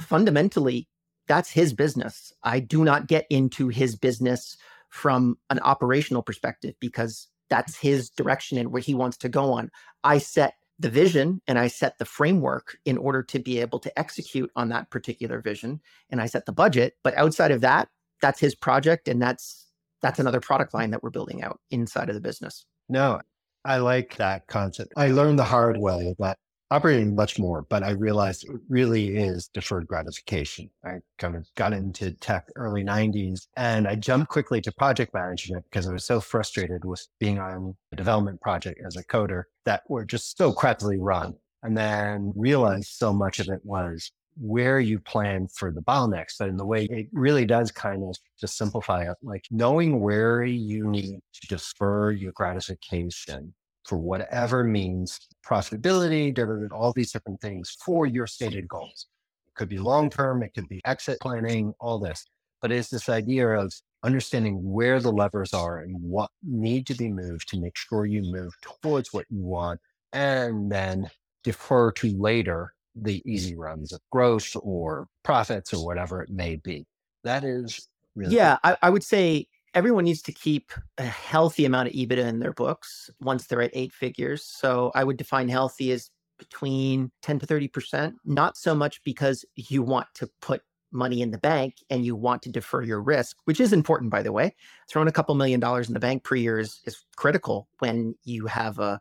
[0.00, 0.88] fundamentally,
[1.26, 2.32] that's his business.
[2.42, 4.56] I do not get into his business
[4.88, 9.70] from an operational perspective because that's his direction and where he wants to go on.
[10.04, 13.98] I set the vision and I set the framework in order to be able to
[13.98, 15.80] execute on that particular vision
[16.10, 16.94] and I set the budget.
[17.02, 17.88] But outside of that,
[18.22, 19.66] that's his project and that's
[20.00, 22.64] that's another product line that we're building out inside of the business.
[22.88, 23.20] No,
[23.64, 24.92] I like that concept.
[24.96, 26.38] I learned the hard way that
[26.70, 30.70] operating much more, but I realized it really is deferred gratification.
[30.84, 35.64] I kind of got into tech early 90s and I jumped quickly to project management
[35.64, 39.82] because I was so frustrated with being on a development project as a coder that
[39.88, 41.34] were just so crappily run.
[41.62, 46.38] And then realized so much of it was where you plan for the bottlenecks.
[46.38, 50.44] And in the way it really does kind of just simplify it, like knowing where
[50.44, 53.54] you need to defer your gratification
[53.88, 59.06] for whatever means profitability, all these different things for your stated goals.
[59.48, 62.26] It could be long term, it could be exit planning, all this.
[62.60, 63.72] But it's this idea of
[64.02, 68.22] understanding where the levers are and what need to be moved to make sure you
[68.30, 69.80] move towards what you want
[70.12, 71.08] and then
[71.42, 76.84] defer to later the easy runs of growth or profits or whatever it may be.
[77.24, 81.88] That is really Yeah, I, I would say everyone needs to keep a healthy amount
[81.88, 84.44] of EBITDA in their books once they're at eight figures.
[84.44, 89.82] So I would define healthy as between 10 to 30%, not so much because you
[89.82, 93.60] want to put money in the bank and you want to defer your risk, which
[93.60, 94.54] is important, by the way.
[94.88, 98.46] Throwing a couple million dollars in the bank per year is, is critical when you
[98.46, 99.00] have a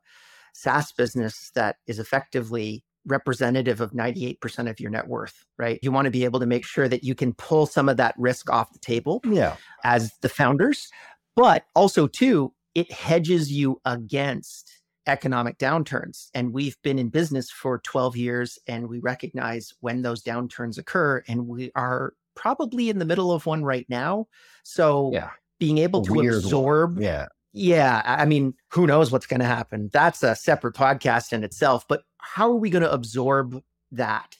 [0.53, 5.79] SaaS business that is effectively representative of 98% of your net worth, right?
[5.81, 8.15] You want to be able to make sure that you can pull some of that
[8.17, 9.55] risk off the table yeah.
[9.83, 10.89] as the founders,
[11.35, 14.71] but also too, it hedges you against
[15.07, 16.27] economic downturns.
[16.33, 21.23] And we've been in business for 12 years and we recognize when those downturns occur
[21.27, 24.27] and we are probably in the middle of one right now.
[24.63, 25.31] So yeah.
[25.59, 27.03] being able to Weird absorb one.
[27.03, 29.89] yeah yeah, I mean, who knows what's going to happen?
[29.91, 31.87] That's a separate podcast in itself.
[31.87, 34.37] But how are we going to absorb that?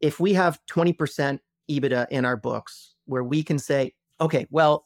[0.00, 4.84] If we have 20% EBITDA in our books where we can say, okay, well,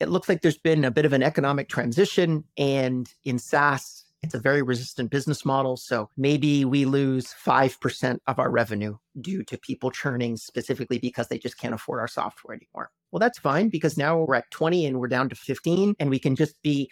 [0.00, 2.44] it looks like there's been a bit of an economic transition.
[2.56, 5.76] And in SaaS, it's a very resistant business model.
[5.76, 11.38] So maybe we lose 5% of our revenue due to people churning specifically because they
[11.38, 12.90] just can't afford our software anymore.
[13.10, 16.18] Well, that's fine because now we're at 20 and we're down to 15 and we
[16.18, 16.90] can just be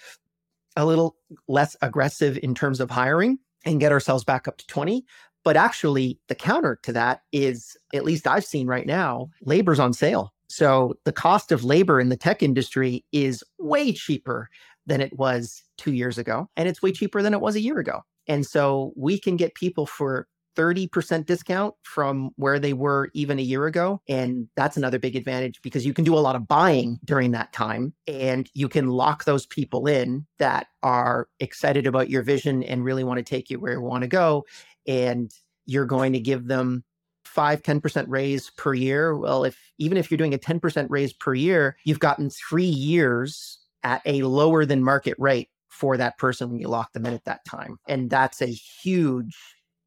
[0.76, 1.16] a little
[1.48, 5.04] less aggressive in terms of hiring and get ourselves back up to 20.
[5.44, 9.92] But actually, the counter to that is, at least I've seen right now, labor's on
[9.92, 10.32] sale.
[10.48, 14.48] So the cost of labor in the tech industry is way cheaper
[14.86, 16.48] than it was two years ago.
[16.56, 18.02] And it's way cheaper than it was a year ago.
[18.28, 23.42] And so we can get people for 30% discount from where they were even a
[23.42, 24.00] year ago.
[24.08, 27.52] And that's another big advantage because you can do a lot of buying during that
[27.52, 32.84] time and you can lock those people in that are excited about your vision and
[32.84, 34.44] really want to take you where you want to go.
[34.86, 35.32] And
[35.66, 36.84] you're going to give them
[37.24, 39.16] five, 10% raise per year.
[39.16, 43.58] Well, if even if you're doing a 10% raise per year, you've gotten three years
[43.82, 47.24] at a lower than market rate for that person when you lock them in at
[47.24, 47.78] that time.
[47.88, 49.36] And that's a huge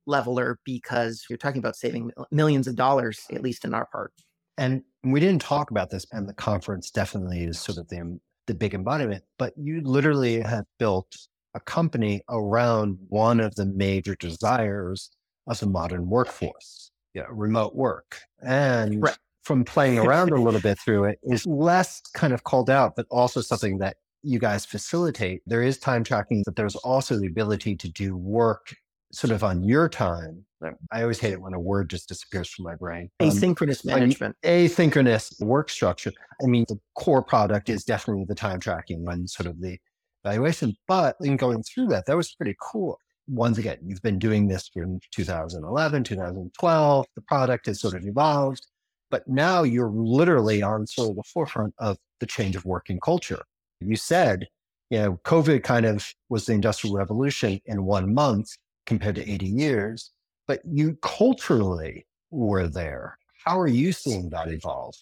[0.07, 4.11] leveler because you're talking about saving millions of dollars, at least in our part.
[4.57, 8.21] And we didn't talk about this, and the conference definitely is sort of the, um,
[8.47, 11.15] the big embodiment, but you literally have built
[11.55, 15.09] a company around one of the major desires
[15.47, 18.19] of the modern workforce, you know, remote work.
[18.41, 19.17] And right.
[19.43, 23.05] from playing around a little bit through it is less kind of called out, but
[23.09, 27.75] also something that you guys facilitate, there is time tracking, but there's also the ability
[27.75, 28.75] to do work
[29.15, 30.45] sort of on your time.
[30.91, 33.09] I always hate it when a word just disappears from my brain.
[33.19, 34.35] Um, asynchronous management.
[34.43, 36.11] Asynchronous work structure.
[36.43, 39.77] I mean, the core product is definitely the time tracking and sort of the
[40.23, 40.75] evaluation.
[40.87, 42.97] But in going through that, that was pretty cool.
[43.27, 47.05] Once again, you've been doing this from 2011, 2012.
[47.15, 48.65] The product has sort of evolved,
[49.11, 53.41] but now you're literally on sort of the forefront of the change of working culture.
[53.79, 54.47] You said,
[54.89, 58.49] you know, COVID kind of was the industrial revolution in one month
[58.85, 60.11] compared to 80 years,
[60.47, 63.17] but you culturally were there.
[63.43, 64.95] How are you seeing that evolve?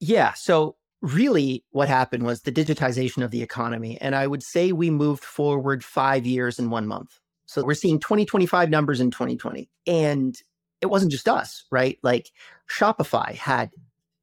[0.00, 0.32] Yeah.
[0.34, 3.98] So, really, what happened was the digitization of the economy.
[4.00, 7.18] And I would say we moved forward five years in one month.
[7.46, 9.68] So, we're seeing 2025 numbers in 2020.
[9.86, 10.40] And
[10.80, 11.98] it wasn't just us, right?
[12.02, 12.30] Like
[12.70, 13.70] Shopify had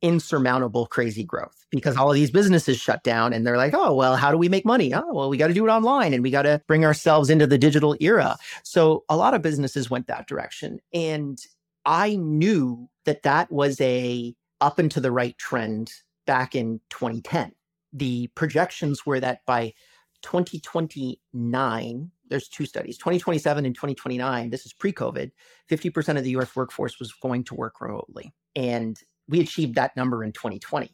[0.08, 4.15] insurmountable crazy growth because all of these businesses shut down and they're like, oh, well,
[4.15, 4.93] how do we make money?
[4.93, 7.46] Oh, well, we got to do it online and we got to bring ourselves into
[7.46, 8.38] the digital era.
[8.63, 10.80] So a lot of businesses went that direction.
[10.93, 11.38] And
[11.86, 15.91] I knew that that was a up and to the right trend
[16.26, 17.52] back in 2010.
[17.93, 19.74] The projections were that by
[20.22, 25.32] 2029, there's two studies 2027 and 2029 this is pre-covid
[25.70, 30.24] 50% of the us workforce was going to work remotely and we achieved that number
[30.24, 30.92] in 2020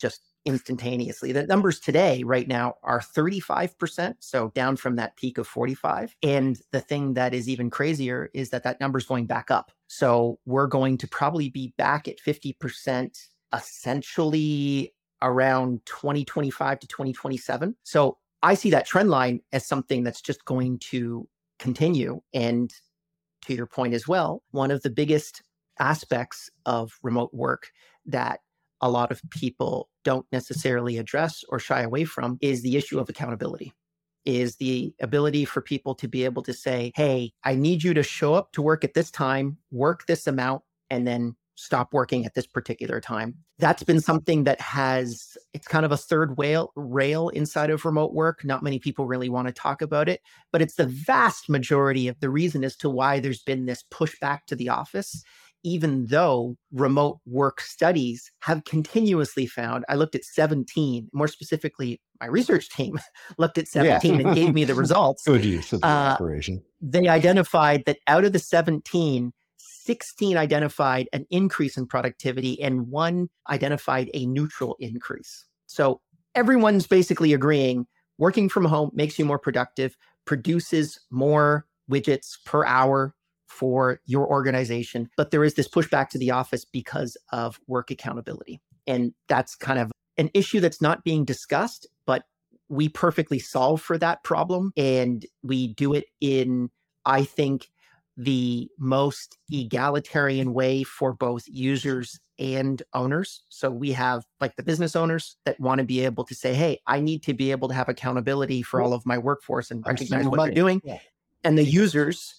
[0.00, 1.32] just instantaneously.
[1.32, 6.58] The numbers today right now are 35% so down from that peak of 45 and
[6.72, 9.72] the thing that is even crazier is that that number is going back up.
[9.86, 14.92] So we're going to probably be back at 50% essentially
[15.22, 20.78] around 2025 to 2027 so I see that trend line as something that's just going
[20.90, 21.26] to
[21.58, 22.20] continue.
[22.34, 22.70] And
[23.46, 25.42] to your point as well, one of the biggest
[25.78, 27.70] aspects of remote work
[28.06, 28.40] that
[28.80, 33.08] a lot of people don't necessarily address or shy away from is the issue of
[33.08, 33.72] accountability
[34.24, 38.02] is the ability for people to be able to say, Hey, I need you to
[38.02, 42.34] show up to work at this time, work this amount, and then stop working at
[42.34, 43.34] this particular time.
[43.58, 48.12] That's been something that has it's kind of a third whale rail inside of remote
[48.12, 48.44] work.
[48.44, 52.18] Not many people really want to talk about it, but it's the vast majority of
[52.18, 55.22] the reason as to why there's been this pushback to the office
[55.64, 62.26] even though remote work studies have continuously found, I looked at 17, more specifically, my
[62.26, 62.98] research team
[63.38, 64.26] looked at 17 yeah.
[64.26, 65.24] and gave me the results.
[65.26, 66.62] Good use of the uh, operation.
[66.80, 73.28] They identified that out of the 17, 16 identified an increase in productivity and one
[73.50, 75.46] identified a neutral increase.
[75.66, 76.00] So
[76.34, 77.86] everyone's basically agreeing
[78.18, 83.14] working from home makes you more productive, produces more widgets per hour
[83.54, 85.08] for your organization.
[85.16, 88.60] But there is this pushback to the office because of work accountability.
[88.86, 92.24] And that's kind of an issue that's not being discussed, but
[92.68, 94.72] we perfectly solve for that problem.
[94.76, 96.70] And we do it in,
[97.04, 97.70] I think,
[98.16, 103.42] the most egalitarian way for both users and owners.
[103.48, 106.80] So we have like the business owners that want to be able to say, hey,
[106.86, 110.26] I need to be able to have accountability for all of my workforce and recognize
[110.26, 110.80] what they're doing.
[110.84, 110.98] Yeah.
[111.42, 112.34] And the users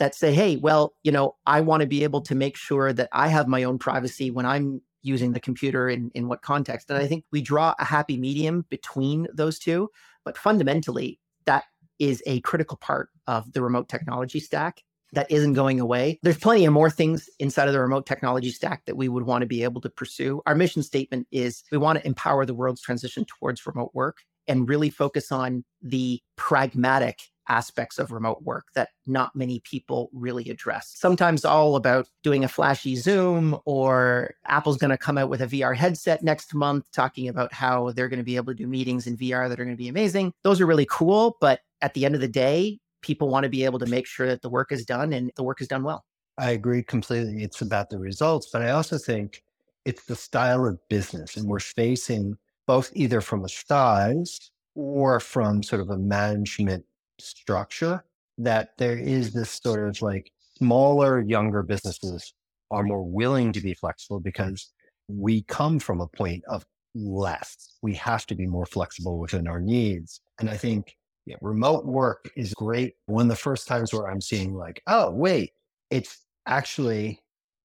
[0.00, 3.10] that say, hey, well, you know, I want to be able to make sure that
[3.12, 6.90] I have my own privacy when I'm using the computer in, in what context.
[6.90, 9.90] And I think we draw a happy medium between those two.
[10.24, 11.64] But fundamentally, that
[11.98, 14.82] is a critical part of the remote technology stack
[15.12, 16.18] that isn't going away.
[16.22, 19.42] There's plenty of more things inside of the remote technology stack that we would want
[19.42, 20.40] to be able to pursue.
[20.46, 24.68] Our mission statement is we want to empower the world's transition towards remote work and
[24.68, 30.94] really focus on the pragmatic aspects of remote work that not many people really address.
[30.96, 35.46] Sometimes all about doing a flashy Zoom or Apple's going to come out with a
[35.46, 39.06] VR headset next month talking about how they're going to be able to do meetings
[39.06, 40.32] in VR that are going to be amazing.
[40.44, 43.64] Those are really cool, but at the end of the day, people want to be
[43.64, 46.04] able to make sure that the work is done and the work is done well.
[46.38, 47.42] I agree completely.
[47.42, 49.42] It's about the results, but I also think
[49.84, 51.36] it's the style of business.
[51.36, 52.36] And we're facing
[52.66, 56.84] both either from a size or from sort of a management
[57.20, 58.04] structure
[58.38, 59.08] that there mm-hmm.
[59.08, 62.34] is this sort of like smaller, younger businesses
[62.70, 64.70] are more willing to be flexible because
[65.08, 66.64] we come from a point of
[66.94, 67.76] less.
[67.82, 70.20] We have to be more flexible within our needs.
[70.38, 70.94] And I think
[71.26, 72.94] yeah, remote work is great.
[73.06, 75.52] One of the first times where I'm seeing like, oh, wait,
[75.90, 77.20] it's actually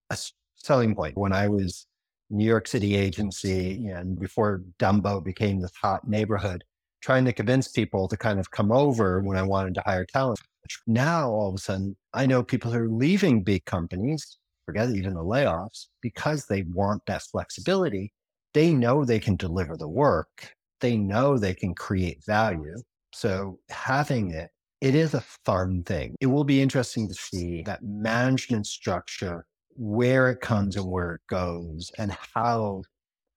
[0.09, 0.17] a
[0.57, 1.17] selling point.
[1.17, 1.87] When I was
[2.29, 6.63] New York City agency and before Dumbo became this hot neighborhood,
[7.05, 10.39] trying to convince people to kind of come over when I wanted to hire talent.
[10.87, 15.13] Now, all of a sudden, I know people who are leaving big companies, forget even
[15.13, 18.11] the layoffs, because they want that flexibility.
[18.53, 22.75] They know they can deliver the work they know they can create value.
[23.13, 24.49] So having it,
[24.81, 26.15] it is a fun thing.
[26.19, 29.45] It will be interesting to see that management structure,
[29.77, 32.83] where it comes and where it goes, and how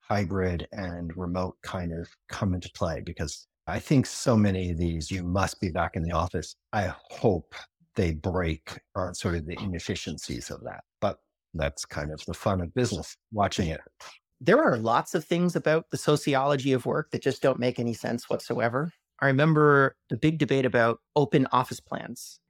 [0.01, 3.01] hybrid and remote kind of come into play.
[3.01, 6.57] Because I think so many of these, you must be back in the office.
[6.73, 7.55] I hope
[7.97, 10.85] they break on sort of the inefficiencies of that.
[11.03, 11.19] But
[11.53, 13.83] that's kind of the fun of business, watching it.
[14.41, 17.93] There are lots of things about the sociology of work that just don't make any
[17.93, 18.91] sense whatsoever.
[19.21, 22.41] I remember the big debate about open office plans.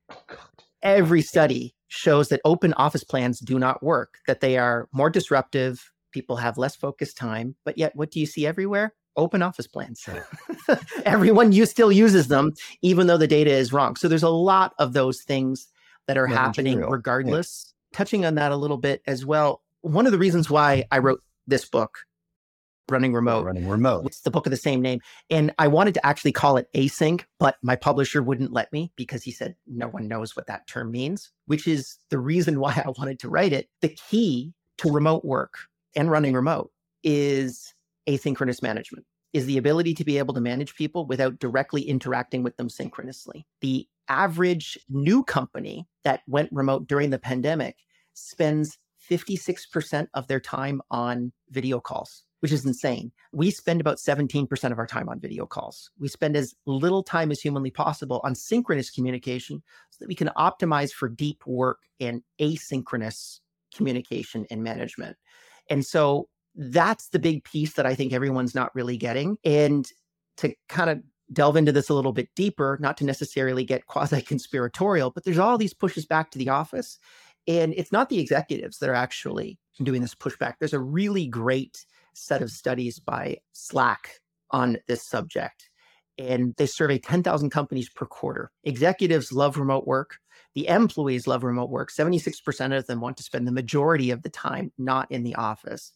[0.83, 5.91] Every study shows that open office plans do not work, that they are more disruptive,
[6.13, 7.57] people have less focused time.
[7.65, 8.95] But yet, what do you see everywhere?
[9.19, 10.09] Open office plans.
[11.05, 13.97] Everyone you still uses them, even though the data is wrong.
[13.97, 15.67] So there's a lot of those things
[16.07, 17.75] that are happening regardless.
[17.93, 17.99] Yeah.
[17.99, 19.63] Touching on that a little bit as well.
[19.83, 21.99] One of the reasons why I wrote this book,
[22.89, 23.45] Running Remote.
[23.45, 24.07] Running Remote.
[24.07, 25.01] It's the book of the same name.
[25.31, 29.23] And I wanted to actually call it async, but my publisher wouldn't let me because
[29.23, 32.91] he said no one knows what that term means, which is the reason why I
[32.97, 33.69] wanted to write it.
[33.81, 35.59] The key to remote work
[35.97, 36.71] and running remote
[37.03, 37.75] is
[38.09, 42.57] asynchronous management is the ability to be able to manage people without directly interacting with
[42.57, 43.47] them synchronously.
[43.61, 47.77] The average new company that went remote during the pandemic
[48.15, 48.79] spends
[49.11, 53.13] 56% of their time on video calls, which is insane.
[53.33, 55.91] We spend about 17% of our time on video calls.
[55.99, 60.31] We spend as little time as humanly possible on synchronous communication so that we can
[60.37, 63.41] optimize for deep work and asynchronous
[63.75, 65.17] communication and management.
[65.71, 66.29] And so
[66.59, 69.39] that's the big piece that I think everyone's not really getting.
[69.45, 69.87] And
[70.39, 71.01] to kind of
[71.33, 75.39] delve into this a little bit deeper, not to necessarily get quasi conspiratorial, but there's
[75.39, 76.99] all these pushes back to the office.
[77.47, 80.55] And it's not the executives that are actually doing this pushback.
[80.59, 85.71] There's a really great set of studies by Slack on this subject.
[86.19, 88.51] And they survey 10,000 companies per quarter.
[88.65, 90.19] Executives love remote work.
[90.55, 91.93] The employees love remote work.
[91.93, 95.93] 76% of them want to spend the majority of the time not in the office.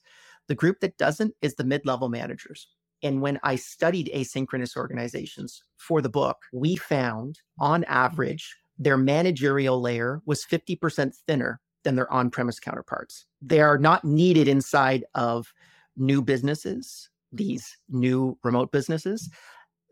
[0.53, 2.69] The group that doesn't is the mid level managers.
[3.03, 9.81] And when I studied asynchronous organizations for the book, we found on average their managerial
[9.81, 13.25] layer was 50% thinner than their on premise counterparts.
[13.41, 15.55] They are not needed inside of
[15.97, 19.31] new businesses, these new remote businesses.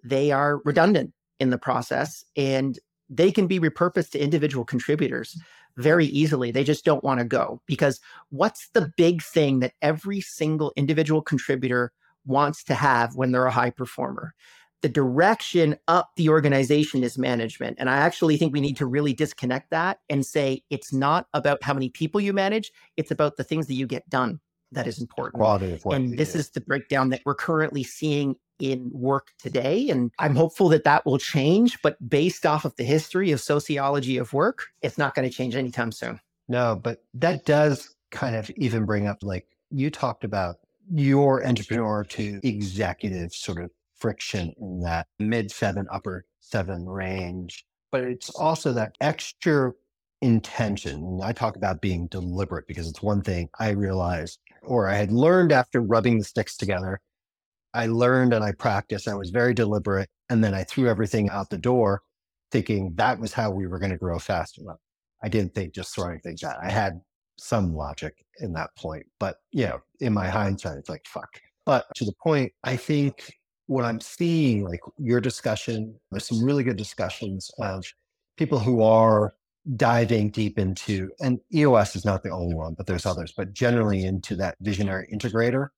[0.05, 5.41] They are redundant in the process and they can be repurposed to individual contributors
[5.77, 6.51] very easily.
[6.51, 8.01] They just don't want to go because
[8.31, 11.93] what's the big thing that every single individual contributor
[12.27, 14.35] wants to have when they're a high performer?
[14.83, 17.77] the direction up the organization is management.
[17.79, 21.63] And I actually think we need to really disconnect that and say it's not about
[21.63, 24.41] how many people you manage, it's about the things that you get done
[24.73, 25.35] that is important.
[25.35, 25.97] Quality of work.
[25.97, 29.89] And this is the breakdown that we're currently seeing in work today.
[29.89, 31.81] And I'm hopeful that that will change.
[31.83, 35.57] But based off of the history of sociology of work, it's not going to change
[35.57, 36.21] anytime soon.
[36.49, 40.57] No, but that does kind of even bring up like you talked about
[40.93, 47.65] your entrepreneur to executive sort of friction in that mid seven, upper seven range.
[47.93, 49.73] But it's also that extra
[50.21, 50.97] intention.
[50.97, 55.13] And I talk about being deliberate because it's one thing I realized, or I had
[55.13, 57.01] learned after rubbing the sticks together.
[57.73, 59.09] I learned and I practiced.
[59.09, 60.09] I was very deliberate.
[60.29, 62.03] And then I threw everything out the door
[62.51, 64.63] thinking that was how we were going to grow faster.
[65.23, 66.57] I didn't think just throwing things out.
[66.63, 67.01] I had
[67.39, 69.07] some logic in that point.
[69.19, 71.29] But, you know, in my hindsight, it's like, fuck.
[71.65, 73.33] But to the point, I think
[73.67, 77.85] what I'm seeing, like your discussion, there's some really good discussions of
[78.37, 79.35] people who are
[79.77, 84.05] diving deep into, and EOS is not the only one, but there's others, but generally
[84.05, 85.69] into that visionary integrator.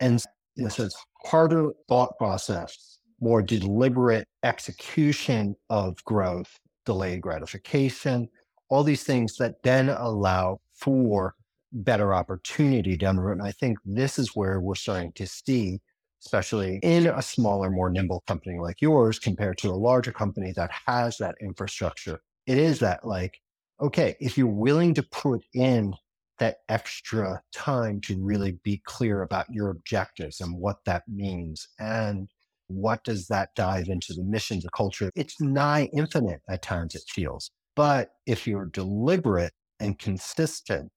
[0.00, 0.22] And
[0.56, 8.28] this is harder thought process, more deliberate execution of growth, delayed gratification,
[8.68, 11.34] all these things that then allow for
[11.72, 13.38] better opportunity down the road.
[13.38, 15.80] And I think this is where we're starting to see
[16.22, 20.70] especially in a smaller, more nimble company like yours compared to a larger company that
[20.86, 22.20] has that infrastructure.
[22.50, 23.38] It is that like,
[23.80, 25.94] okay, if you're willing to put in
[26.40, 32.28] that extra time to really be clear about your objectives and what that means and
[32.66, 37.02] what does that dive into the mission, the culture, it's nigh infinite at times it
[37.08, 37.52] feels.
[37.76, 40.90] But if you're deliberate and consistent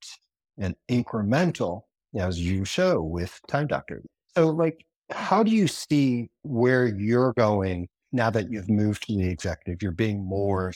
[0.57, 1.81] and incremental,
[2.17, 4.01] as you show with Time Doctor.
[4.35, 9.29] So like how do you see where you're going now that you've moved to the
[9.29, 9.83] executive?
[9.83, 10.73] You're being more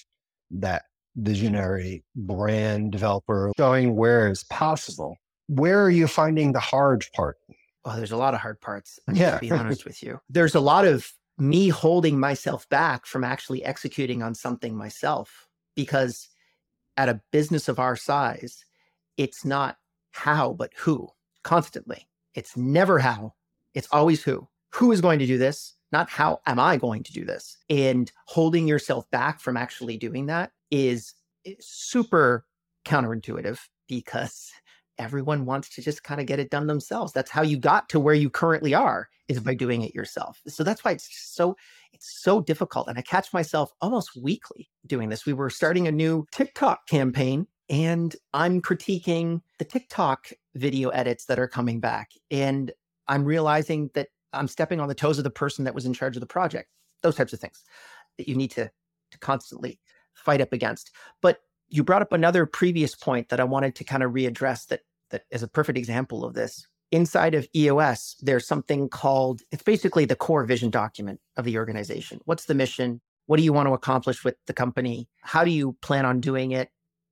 [0.52, 1.24] that mm-hmm.
[1.26, 5.18] visionary brand developer, showing where is possible.
[5.48, 7.38] Where are you finding the hard part?
[7.86, 9.00] Oh, there's a lot of hard parts.
[9.08, 9.36] Uh, yeah.
[9.36, 13.64] To be honest with you, there's a lot of me holding myself back from actually
[13.64, 16.30] executing on something myself because
[16.98, 18.66] at a business of our size,
[19.18, 19.78] it's not
[20.12, 21.08] how, but who
[21.44, 22.08] constantly.
[22.34, 23.34] It's never how,
[23.74, 24.48] it's always who.
[24.74, 25.77] Who is going to do this?
[25.92, 27.58] Not how am I going to do this?
[27.70, 31.14] And holding yourself back from actually doing that is
[31.46, 32.46] eh, super
[32.86, 34.52] counterintuitive because
[34.98, 37.14] everyone wants to just kind of get it done themselves.
[37.14, 40.42] That's how you got to where you currently are is by doing it yourself.
[40.48, 41.56] So that's why it's so
[41.94, 45.26] it's so difficult and I catch myself almost weekly doing this.
[45.26, 51.40] We were starting a new TikTok campaign and I'm critiquing the TikTok video edits that
[51.40, 52.72] are coming back and
[53.08, 56.16] I'm realizing that I'm stepping on the toes of the person that was in charge
[56.16, 56.70] of the project.
[57.02, 57.64] Those types of things
[58.18, 58.70] that you need to
[59.12, 59.80] to constantly
[60.14, 60.92] fight up against.
[61.22, 64.82] But you brought up another previous point that I wanted to kind of readdress that
[65.12, 66.68] that is a perfect example of this.
[66.92, 72.20] Inside of EOS, there's something called it's basically the core vision document of the organization.
[72.26, 73.02] What's the mission?
[73.26, 75.10] What do you want to accomplish with the company?
[75.22, 76.70] How do you plan on doing it?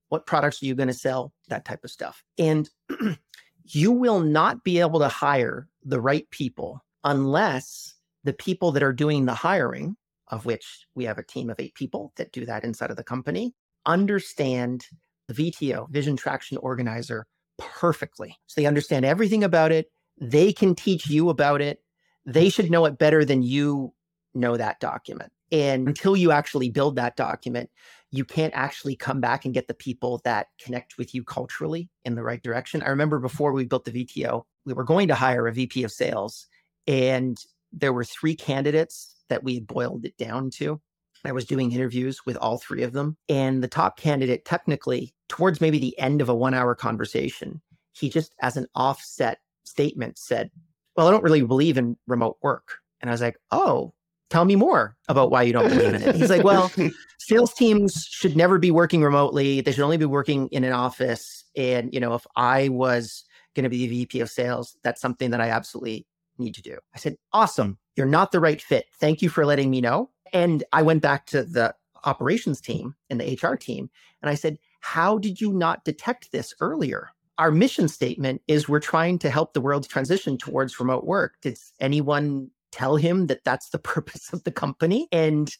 [0.08, 1.32] What products are you going to sell?
[1.48, 2.24] That type of stuff.
[2.38, 2.70] And
[3.64, 7.94] you will not be able to hire the right people unless
[8.24, 9.96] the people that are doing the hiring,
[10.28, 13.04] of which we have a team of eight people that do that inside of the
[13.04, 13.54] company,
[13.86, 14.84] understand
[15.28, 17.26] the VTO, Vision Traction Organizer,
[17.58, 18.36] perfectly.
[18.46, 19.90] So they understand everything about it.
[20.20, 21.80] They can teach you about it.
[22.26, 23.94] They should know it better than you
[24.34, 25.32] know that document.
[25.52, 25.88] And mm.
[25.88, 27.70] until you actually build that document,
[28.10, 32.16] you can't actually come back and get the people that connect with you culturally in
[32.16, 32.82] the right direction.
[32.82, 35.92] I remember before we built the VTO, we were going to hire a VP of
[35.92, 36.48] sales,
[36.86, 37.38] and
[37.72, 40.80] there were three candidates that we had boiled it down to.
[41.24, 43.16] I was doing interviews with all three of them.
[43.28, 47.60] And the top candidate, technically, towards maybe the end of a one hour conversation,
[47.92, 50.50] he just, as an offset statement, said,
[50.96, 52.78] Well, I don't really believe in remote work.
[53.00, 53.92] And I was like, Oh,
[54.30, 56.14] tell me more about why you don't believe in it.
[56.14, 56.70] He's like, Well,
[57.18, 59.60] sales teams should never be working remotely.
[59.60, 61.44] They should only be working in an office.
[61.56, 63.24] And, you know, if I was
[63.54, 66.06] going to be the VP of sales, that's something that I absolutely
[66.38, 66.78] need to do.
[66.94, 67.78] I said, Awesome.
[67.96, 68.86] You're not the right fit.
[69.00, 70.10] Thank you for letting me know.
[70.32, 71.74] And I went back to the
[72.04, 73.90] operations team and the HR team
[74.22, 77.10] and I said, How did you not detect this earlier?
[77.38, 81.34] Our mission statement is we're trying to help the world transition towards remote work.
[81.42, 85.08] Did anyone tell him that that's the purpose of the company?
[85.12, 85.54] And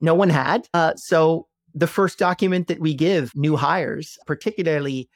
[0.00, 0.68] no one had.
[0.74, 5.08] Uh, so the first document that we give new hires, particularly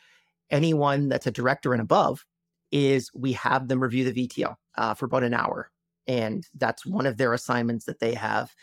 [0.50, 2.24] anyone that's a director and above,
[2.72, 5.70] is we have them review the VTO uh, for about an hour.
[6.06, 8.54] And that's one of their assignments that they have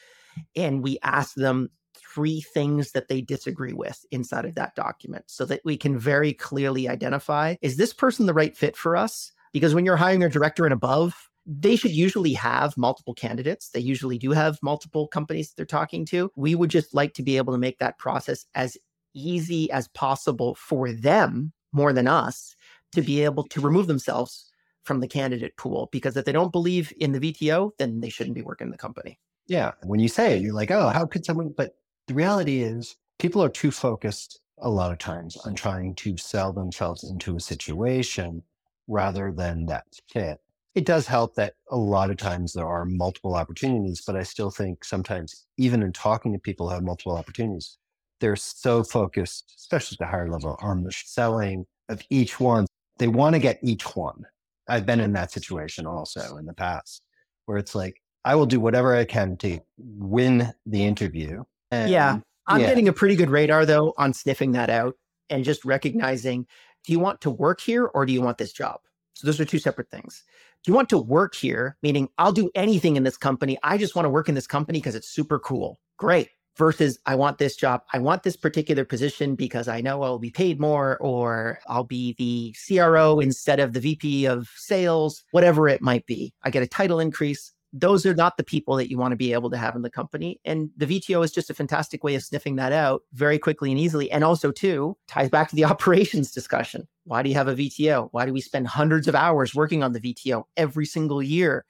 [0.56, 1.70] and we ask them
[2.14, 6.34] three things that they disagree with inside of that document so that we can very
[6.34, 9.32] clearly identify is this person the right fit for us?
[9.52, 13.70] Because when you're hiring a director and above, they should usually have multiple candidates.
[13.70, 16.32] They usually do have multiple companies they're talking to.
[16.36, 18.78] We would just like to be able to make that process as
[19.14, 22.56] easy as possible for them more than us
[22.94, 24.53] to be able to remove themselves
[24.84, 28.36] from the candidate pool because if they don't believe in the VTO, then they shouldn't
[28.36, 29.20] be working the company.
[29.48, 29.72] Yeah.
[29.84, 31.54] When you say it, you're like, oh, how could someone?
[31.56, 31.76] But
[32.08, 36.54] the reality is, people are too focused a lot of times on trying to sell
[36.54, 38.44] themselves into a situation
[38.88, 40.40] rather than that fit.
[40.76, 44.50] It does help that a lot of times there are multiple opportunities, but I still
[44.50, 47.78] think sometimes, even in talking to people who have multiple opportunities,
[48.20, 52.66] they're so focused, especially at the higher level, on the selling of each one.
[52.98, 54.26] They want to get each one.
[54.68, 57.02] I've been in that situation also in the past
[57.46, 61.44] where it's like, I will do whatever I can to win the interview.
[61.72, 62.20] And, yeah.
[62.48, 62.68] I'm yeah.
[62.68, 64.96] getting a pretty good radar though on sniffing that out
[65.30, 66.46] and just recognizing
[66.86, 68.80] do you want to work here or do you want this job?
[69.14, 70.24] So those are two separate things.
[70.64, 73.58] Do you want to work here, meaning I'll do anything in this company?
[73.64, 75.80] I just want to work in this company because it's super cool.
[75.98, 76.30] Great.
[76.56, 77.82] Versus I want this job.
[77.94, 82.14] I want this particular position because I know I'll be paid more or I'll be
[82.20, 86.32] the CRO instead of the VP of sales, whatever it might be.
[86.44, 89.34] I get a title increase those are not the people that you want to be
[89.34, 90.40] able to have in the company.
[90.46, 93.80] And the VTO is just a fantastic way of sniffing that out very quickly and
[93.80, 94.12] easily.
[94.12, 96.88] And also, too, ties back to the operations discussion.
[97.06, 98.10] Why do you have a VTO?
[98.12, 101.66] Why do we spend hundreds of hours working on the VTO every single year,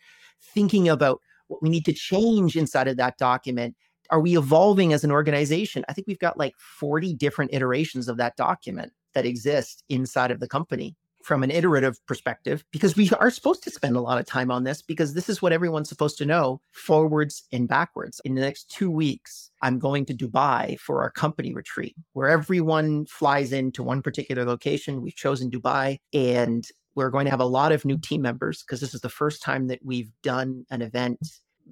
[0.54, 3.76] thinking about what we need to change inside of that document?
[4.10, 5.86] Are we evolving as an organization?
[5.90, 10.40] I think we've got like 40 different iterations of that document that exist inside of
[10.40, 14.26] the company from an iterative perspective because we are supposed to spend a lot of
[14.26, 18.20] time on this because this is what everyone's supposed to know forwards and backwards.
[18.26, 23.06] In the next two weeks, I'm going to Dubai for our company retreat where everyone
[23.06, 25.02] flies into one particular location.
[25.02, 28.82] We've chosen Dubai and we're going to have a lot of new team members because
[28.82, 31.20] this is the first time that we've done an event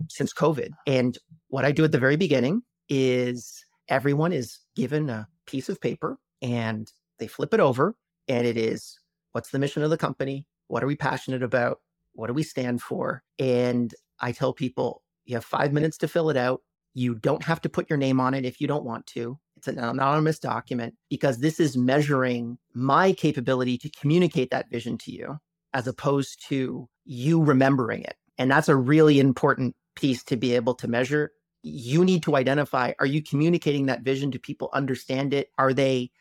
[0.09, 0.71] since COVID.
[0.87, 1.17] And
[1.49, 6.17] what I do at the very beginning is everyone is given a piece of paper
[6.41, 7.95] and they flip it over
[8.27, 8.99] and it is
[9.31, 10.45] what's the mission of the company?
[10.67, 11.79] What are we passionate about?
[12.13, 13.23] What do we stand for?
[13.39, 16.61] And I tell people you have five minutes to fill it out.
[16.93, 19.39] You don't have to put your name on it if you don't want to.
[19.55, 25.11] It's an anonymous document because this is measuring my capability to communicate that vision to
[25.11, 25.37] you
[25.73, 28.15] as opposed to you remembering it.
[28.37, 31.31] And that's a really important piece to be able to measure.
[31.63, 34.29] You need to identify are you communicating that vision?
[34.29, 35.49] Do people understand it?
[35.57, 36.11] Are they,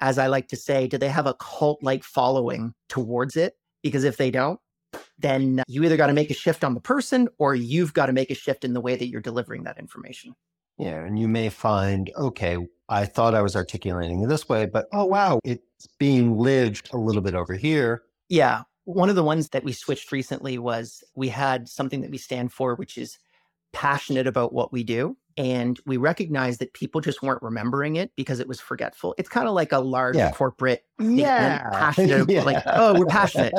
[0.00, 3.54] as I like to say, do they have a cult like following towards it?
[3.82, 4.58] Because if they don't,
[5.18, 8.12] then you either got to make a shift on the person or you've got to
[8.12, 10.34] make a shift in the way that you're delivering that information.
[10.78, 11.04] Yeah.
[11.04, 12.58] And you may find, okay,
[12.88, 15.62] I thought I was articulating it this way, but oh, wow, it's
[15.98, 18.02] being lived a little bit over here.
[18.28, 18.62] Yeah.
[18.86, 22.52] One of the ones that we switched recently was we had something that we stand
[22.52, 23.18] for, which is
[23.72, 25.16] passionate about what we do.
[25.36, 29.14] And we recognized that people just weren't remembering it because it was forgetful.
[29.18, 30.30] It's kind of like a large yeah.
[30.30, 31.68] corporate yeah.
[31.72, 32.42] passionate, yeah.
[32.42, 33.52] like, oh, we're passionate.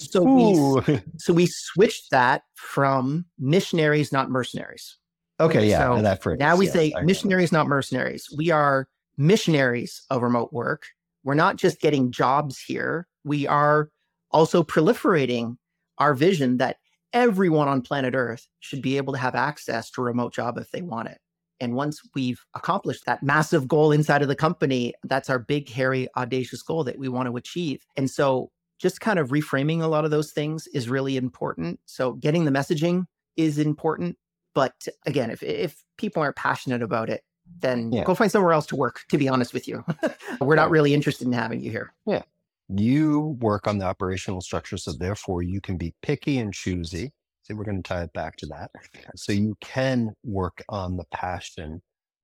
[0.00, 4.96] so we so we switched that from missionaries, not mercenaries.
[5.40, 5.94] Okay, yeah.
[5.94, 8.26] So that phrase, now we yes, say missionaries, not mercenaries.
[8.34, 8.88] We are
[9.18, 10.86] missionaries of remote work.
[11.22, 13.08] We're not just getting jobs here.
[13.24, 13.90] We are
[14.34, 15.56] also proliferating
[15.98, 16.78] our vision that
[17.12, 20.70] everyone on planet Earth should be able to have access to a remote job if
[20.72, 21.18] they want it.
[21.60, 26.08] And once we've accomplished that massive goal inside of the company, that's our big, hairy,
[26.16, 27.86] audacious goal that we want to achieve.
[27.96, 31.78] And so just kind of reframing a lot of those things is really important.
[31.86, 33.04] So getting the messaging
[33.36, 34.18] is important.
[34.52, 37.22] But again, if if people aren't passionate about it,
[37.60, 38.04] then yeah.
[38.04, 39.02] go find somewhere else to work.
[39.10, 39.84] To be honest with you,
[40.40, 41.92] we're not really interested in having you here.
[42.06, 42.22] Yeah,
[42.68, 47.12] you work on the operational structure, so therefore you can be picky and choosy.
[47.42, 48.70] So we're going to tie it back to that.
[49.16, 51.82] So you can work on the passion,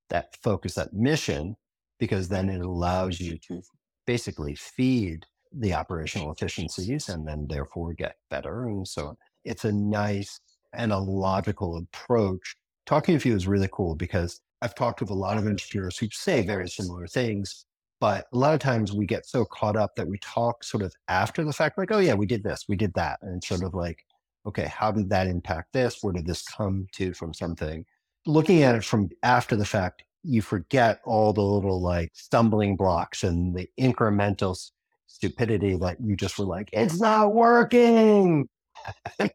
[0.09, 1.57] that focus, that mission,
[1.99, 3.61] because then it allows you to
[4.07, 8.67] basically feed the operational efficiencies and then therefore get better.
[8.67, 10.41] And so it's a nice
[10.73, 12.57] and a logical approach.
[12.87, 16.09] Talking with you is really cool because I've talked with a lot of engineers who
[16.13, 17.67] say very similar things,
[18.01, 20.95] but a lot of times we get so caught up that we talk sort of
[21.09, 23.19] after the fact, like, oh, yeah, we did this, we did that.
[23.23, 24.05] And sort of like,
[24.47, 25.99] okay, how did that impact this?
[26.01, 27.85] Where did this come to from something?
[28.27, 33.23] Looking at it from after the fact, you forget all the little like stumbling blocks
[33.23, 34.59] and the incremental
[35.07, 38.49] stupidity that you just were like, it's not working.
[39.19, 39.31] I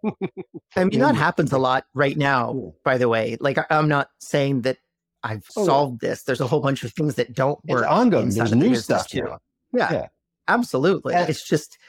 [0.84, 3.38] mean, that happens a lot right now, by the way.
[3.40, 4.78] Like, I'm not saying that
[5.26, 6.22] I've oh, solved this.
[6.24, 7.82] There's a whole bunch of things that don't work.
[7.82, 8.30] It's ongoing.
[8.30, 9.28] There's new stuff too.
[9.74, 10.08] Yeah, yeah,
[10.48, 11.14] absolutely.
[11.14, 11.26] Yeah.
[11.28, 11.80] It's just,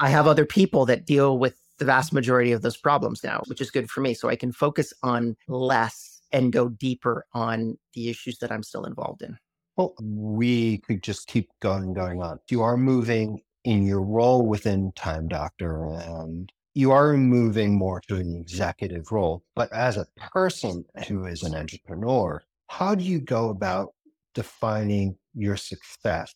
[0.00, 3.60] I have other people that deal with the vast majority of those problems now, which
[3.60, 4.14] is good for me.
[4.14, 8.84] So I can focus on less and go deeper on the issues that I'm still
[8.84, 9.36] involved in.
[9.76, 12.40] Well, we could just keep going going on.
[12.48, 18.16] You are moving in your role within Time Doctor and you are moving more to
[18.16, 19.42] an executive role.
[19.54, 23.94] But as a person who is an entrepreneur, how do you go about
[24.32, 26.32] defining your success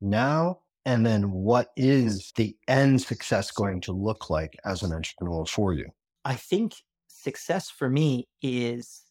[0.00, 0.58] now?
[0.84, 5.72] And then what is the end success going to look like as an entrepreneur for
[5.72, 5.86] you?
[6.24, 6.74] I think
[7.06, 9.04] success for me is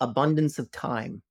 [0.00, 1.22] abundance of time,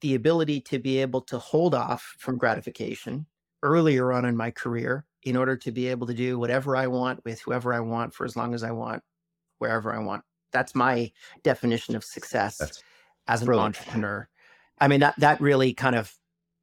[0.00, 3.26] the ability to be able to hold off from gratification
[3.62, 7.22] earlier on in my career in order to be able to do whatever I want
[7.26, 9.02] with whoever I want for as long as I want,
[9.58, 10.24] wherever I want.
[10.52, 11.12] That's my
[11.42, 12.82] definition of success That's
[13.28, 13.76] as an brilliant.
[13.78, 14.28] entrepreneur.
[14.80, 16.12] I mean, that, that really kind of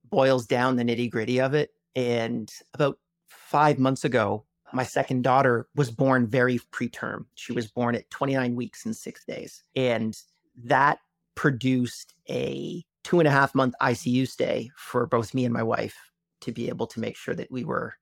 [0.09, 1.71] boils down the nitty gritty of it.
[1.95, 2.97] And about
[3.27, 7.25] five months ago, my second daughter was born very preterm.
[7.35, 9.63] She was born at 29 weeks and six days.
[9.75, 10.17] And
[10.65, 10.99] that
[11.35, 15.97] produced a two and a half month ICU stay for both me and my wife
[16.41, 17.93] to be able to make sure that we were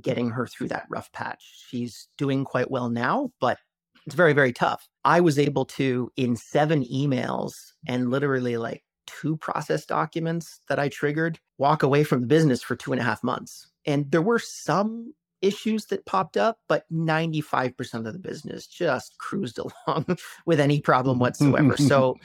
[0.00, 1.66] getting her through that rough patch.
[1.68, 3.58] She's doing quite well now, but
[4.06, 4.88] it's very, very tough.
[5.04, 7.54] I was able to, in seven emails
[7.86, 12.76] and literally like two process documents that I triggered, walk away from the business for
[12.76, 13.68] two and a half months.
[13.86, 19.58] And there were some issues that popped up, but 95% of the business just cruised
[19.86, 21.76] along with any problem whatsoever.
[21.88, 22.16] so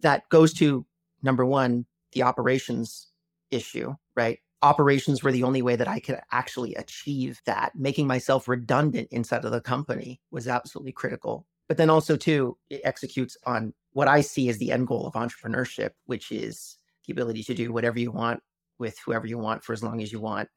[0.00, 0.86] that goes to
[1.22, 3.08] number one, the operations
[3.50, 4.38] issue, right?
[4.62, 7.72] Operations were the only way that I could actually achieve that.
[7.74, 11.46] Making myself redundant inside of the company was absolutely critical.
[11.68, 15.14] But then also, too, it executes on what I see as the end goal of
[15.14, 18.40] entrepreneurship, which is the ability to do whatever you want
[18.78, 20.48] with whoever you want for as long as you want,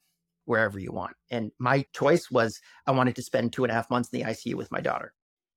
[0.46, 1.16] wherever you want.
[1.30, 4.26] And my choice was I wanted to spend two and a half months in the
[4.26, 5.14] ICU with my daughter.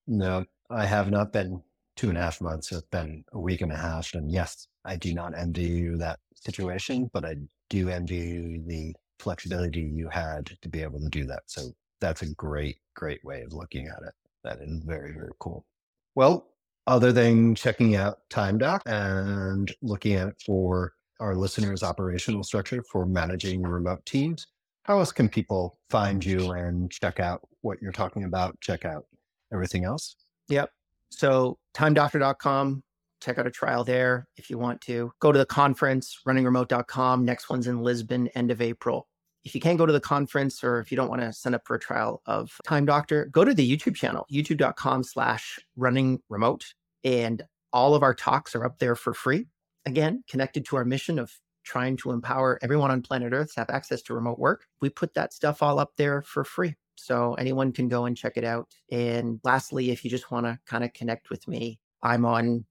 [0.07, 1.63] No, I have not been
[1.97, 2.73] two and a half months.
[2.73, 4.15] It's been a week and a half.
[4.15, 7.35] And yes, I do not envy you that situation, but I
[7.69, 11.43] do envy the flexibility you had to be able to do that.
[11.47, 14.15] So that's a great, great way of looking at it.
[14.45, 15.67] That is very, very cool.
[16.15, 16.49] Well,
[16.87, 23.05] other than checking out TimeDoc and looking at it for our listeners' operational structure for
[23.05, 24.47] managing remote teams,
[24.85, 28.59] how else can people find you and check out what you're talking about?
[28.61, 29.05] Check out
[29.53, 30.17] everything else?
[30.49, 30.71] Yep.
[31.11, 32.83] So timedoctor.com,
[33.21, 35.13] check out a trial there if you want to.
[35.21, 37.25] Go to the conference, runningremote.com.
[37.25, 39.09] Next one's in Lisbon, end of April.
[39.45, 41.63] If you can't go to the conference or if you don't want to sign up
[41.67, 46.75] for a trial of Time Doctor, go to the YouTube channel, youtube.com slash running remote.
[47.05, 47.43] And
[47.73, 49.47] all of our talks are up there for free.
[49.87, 51.33] Again, connected to our mission of
[51.65, 54.67] trying to empower everyone on planet Earth to have access to remote work.
[54.81, 56.75] We put that stuff all up there for free.
[56.97, 58.69] So anyone can go and check it out.
[58.91, 62.65] And lastly, if you just want to kind of connect with me, I'm on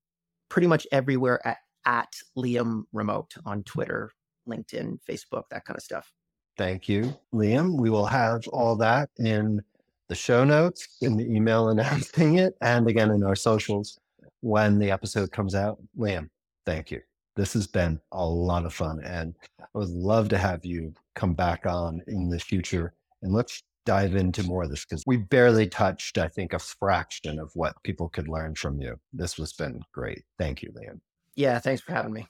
[0.50, 4.12] pretty much everywhere at, at Liam Remote on Twitter,
[4.48, 6.12] LinkedIn, Facebook, that kind of stuff.
[6.58, 7.80] Thank you, Liam.
[7.80, 9.62] We will have all that in
[10.10, 14.00] the show notes, in the email announcing it, and again in our socials
[14.42, 15.78] when the episode comes out.
[15.98, 16.30] Liam,
[16.66, 17.02] thank you.
[17.36, 21.34] This has been a lot of fun, and I would love to have you come
[21.34, 25.66] back on in the future and let's dive into more of this because we barely
[25.66, 29.00] touched, I think, a fraction of what people could learn from you.
[29.14, 30.24] This has been great.
[30.38, 31.00] Thank you, Liam.
[31.36, 32.28] Yeah, thanks for having me.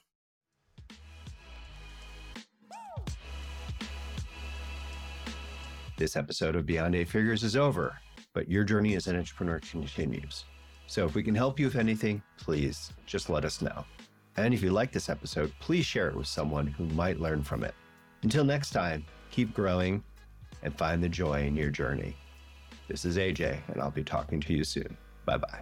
[5.96, 7.98] This episode of Beyond Eight Figures is over,
[8.34, 10.44] but your journey as an entrepreneur continues.
[10.86, 13.84] So if we can help you with anything, please just let us know.
[14.36, 17.64] And if you like this episode, please share it with someone who might learn from
[17.64, 17.74] it.
[18.22, 20.04] Until next time, keep growing
[20.62, 22.16] and find the joy in your journey.
[22.88, 24.96] This is AJ, and I'll be talking to you soon.
[25.24, 25.60] Bye bye.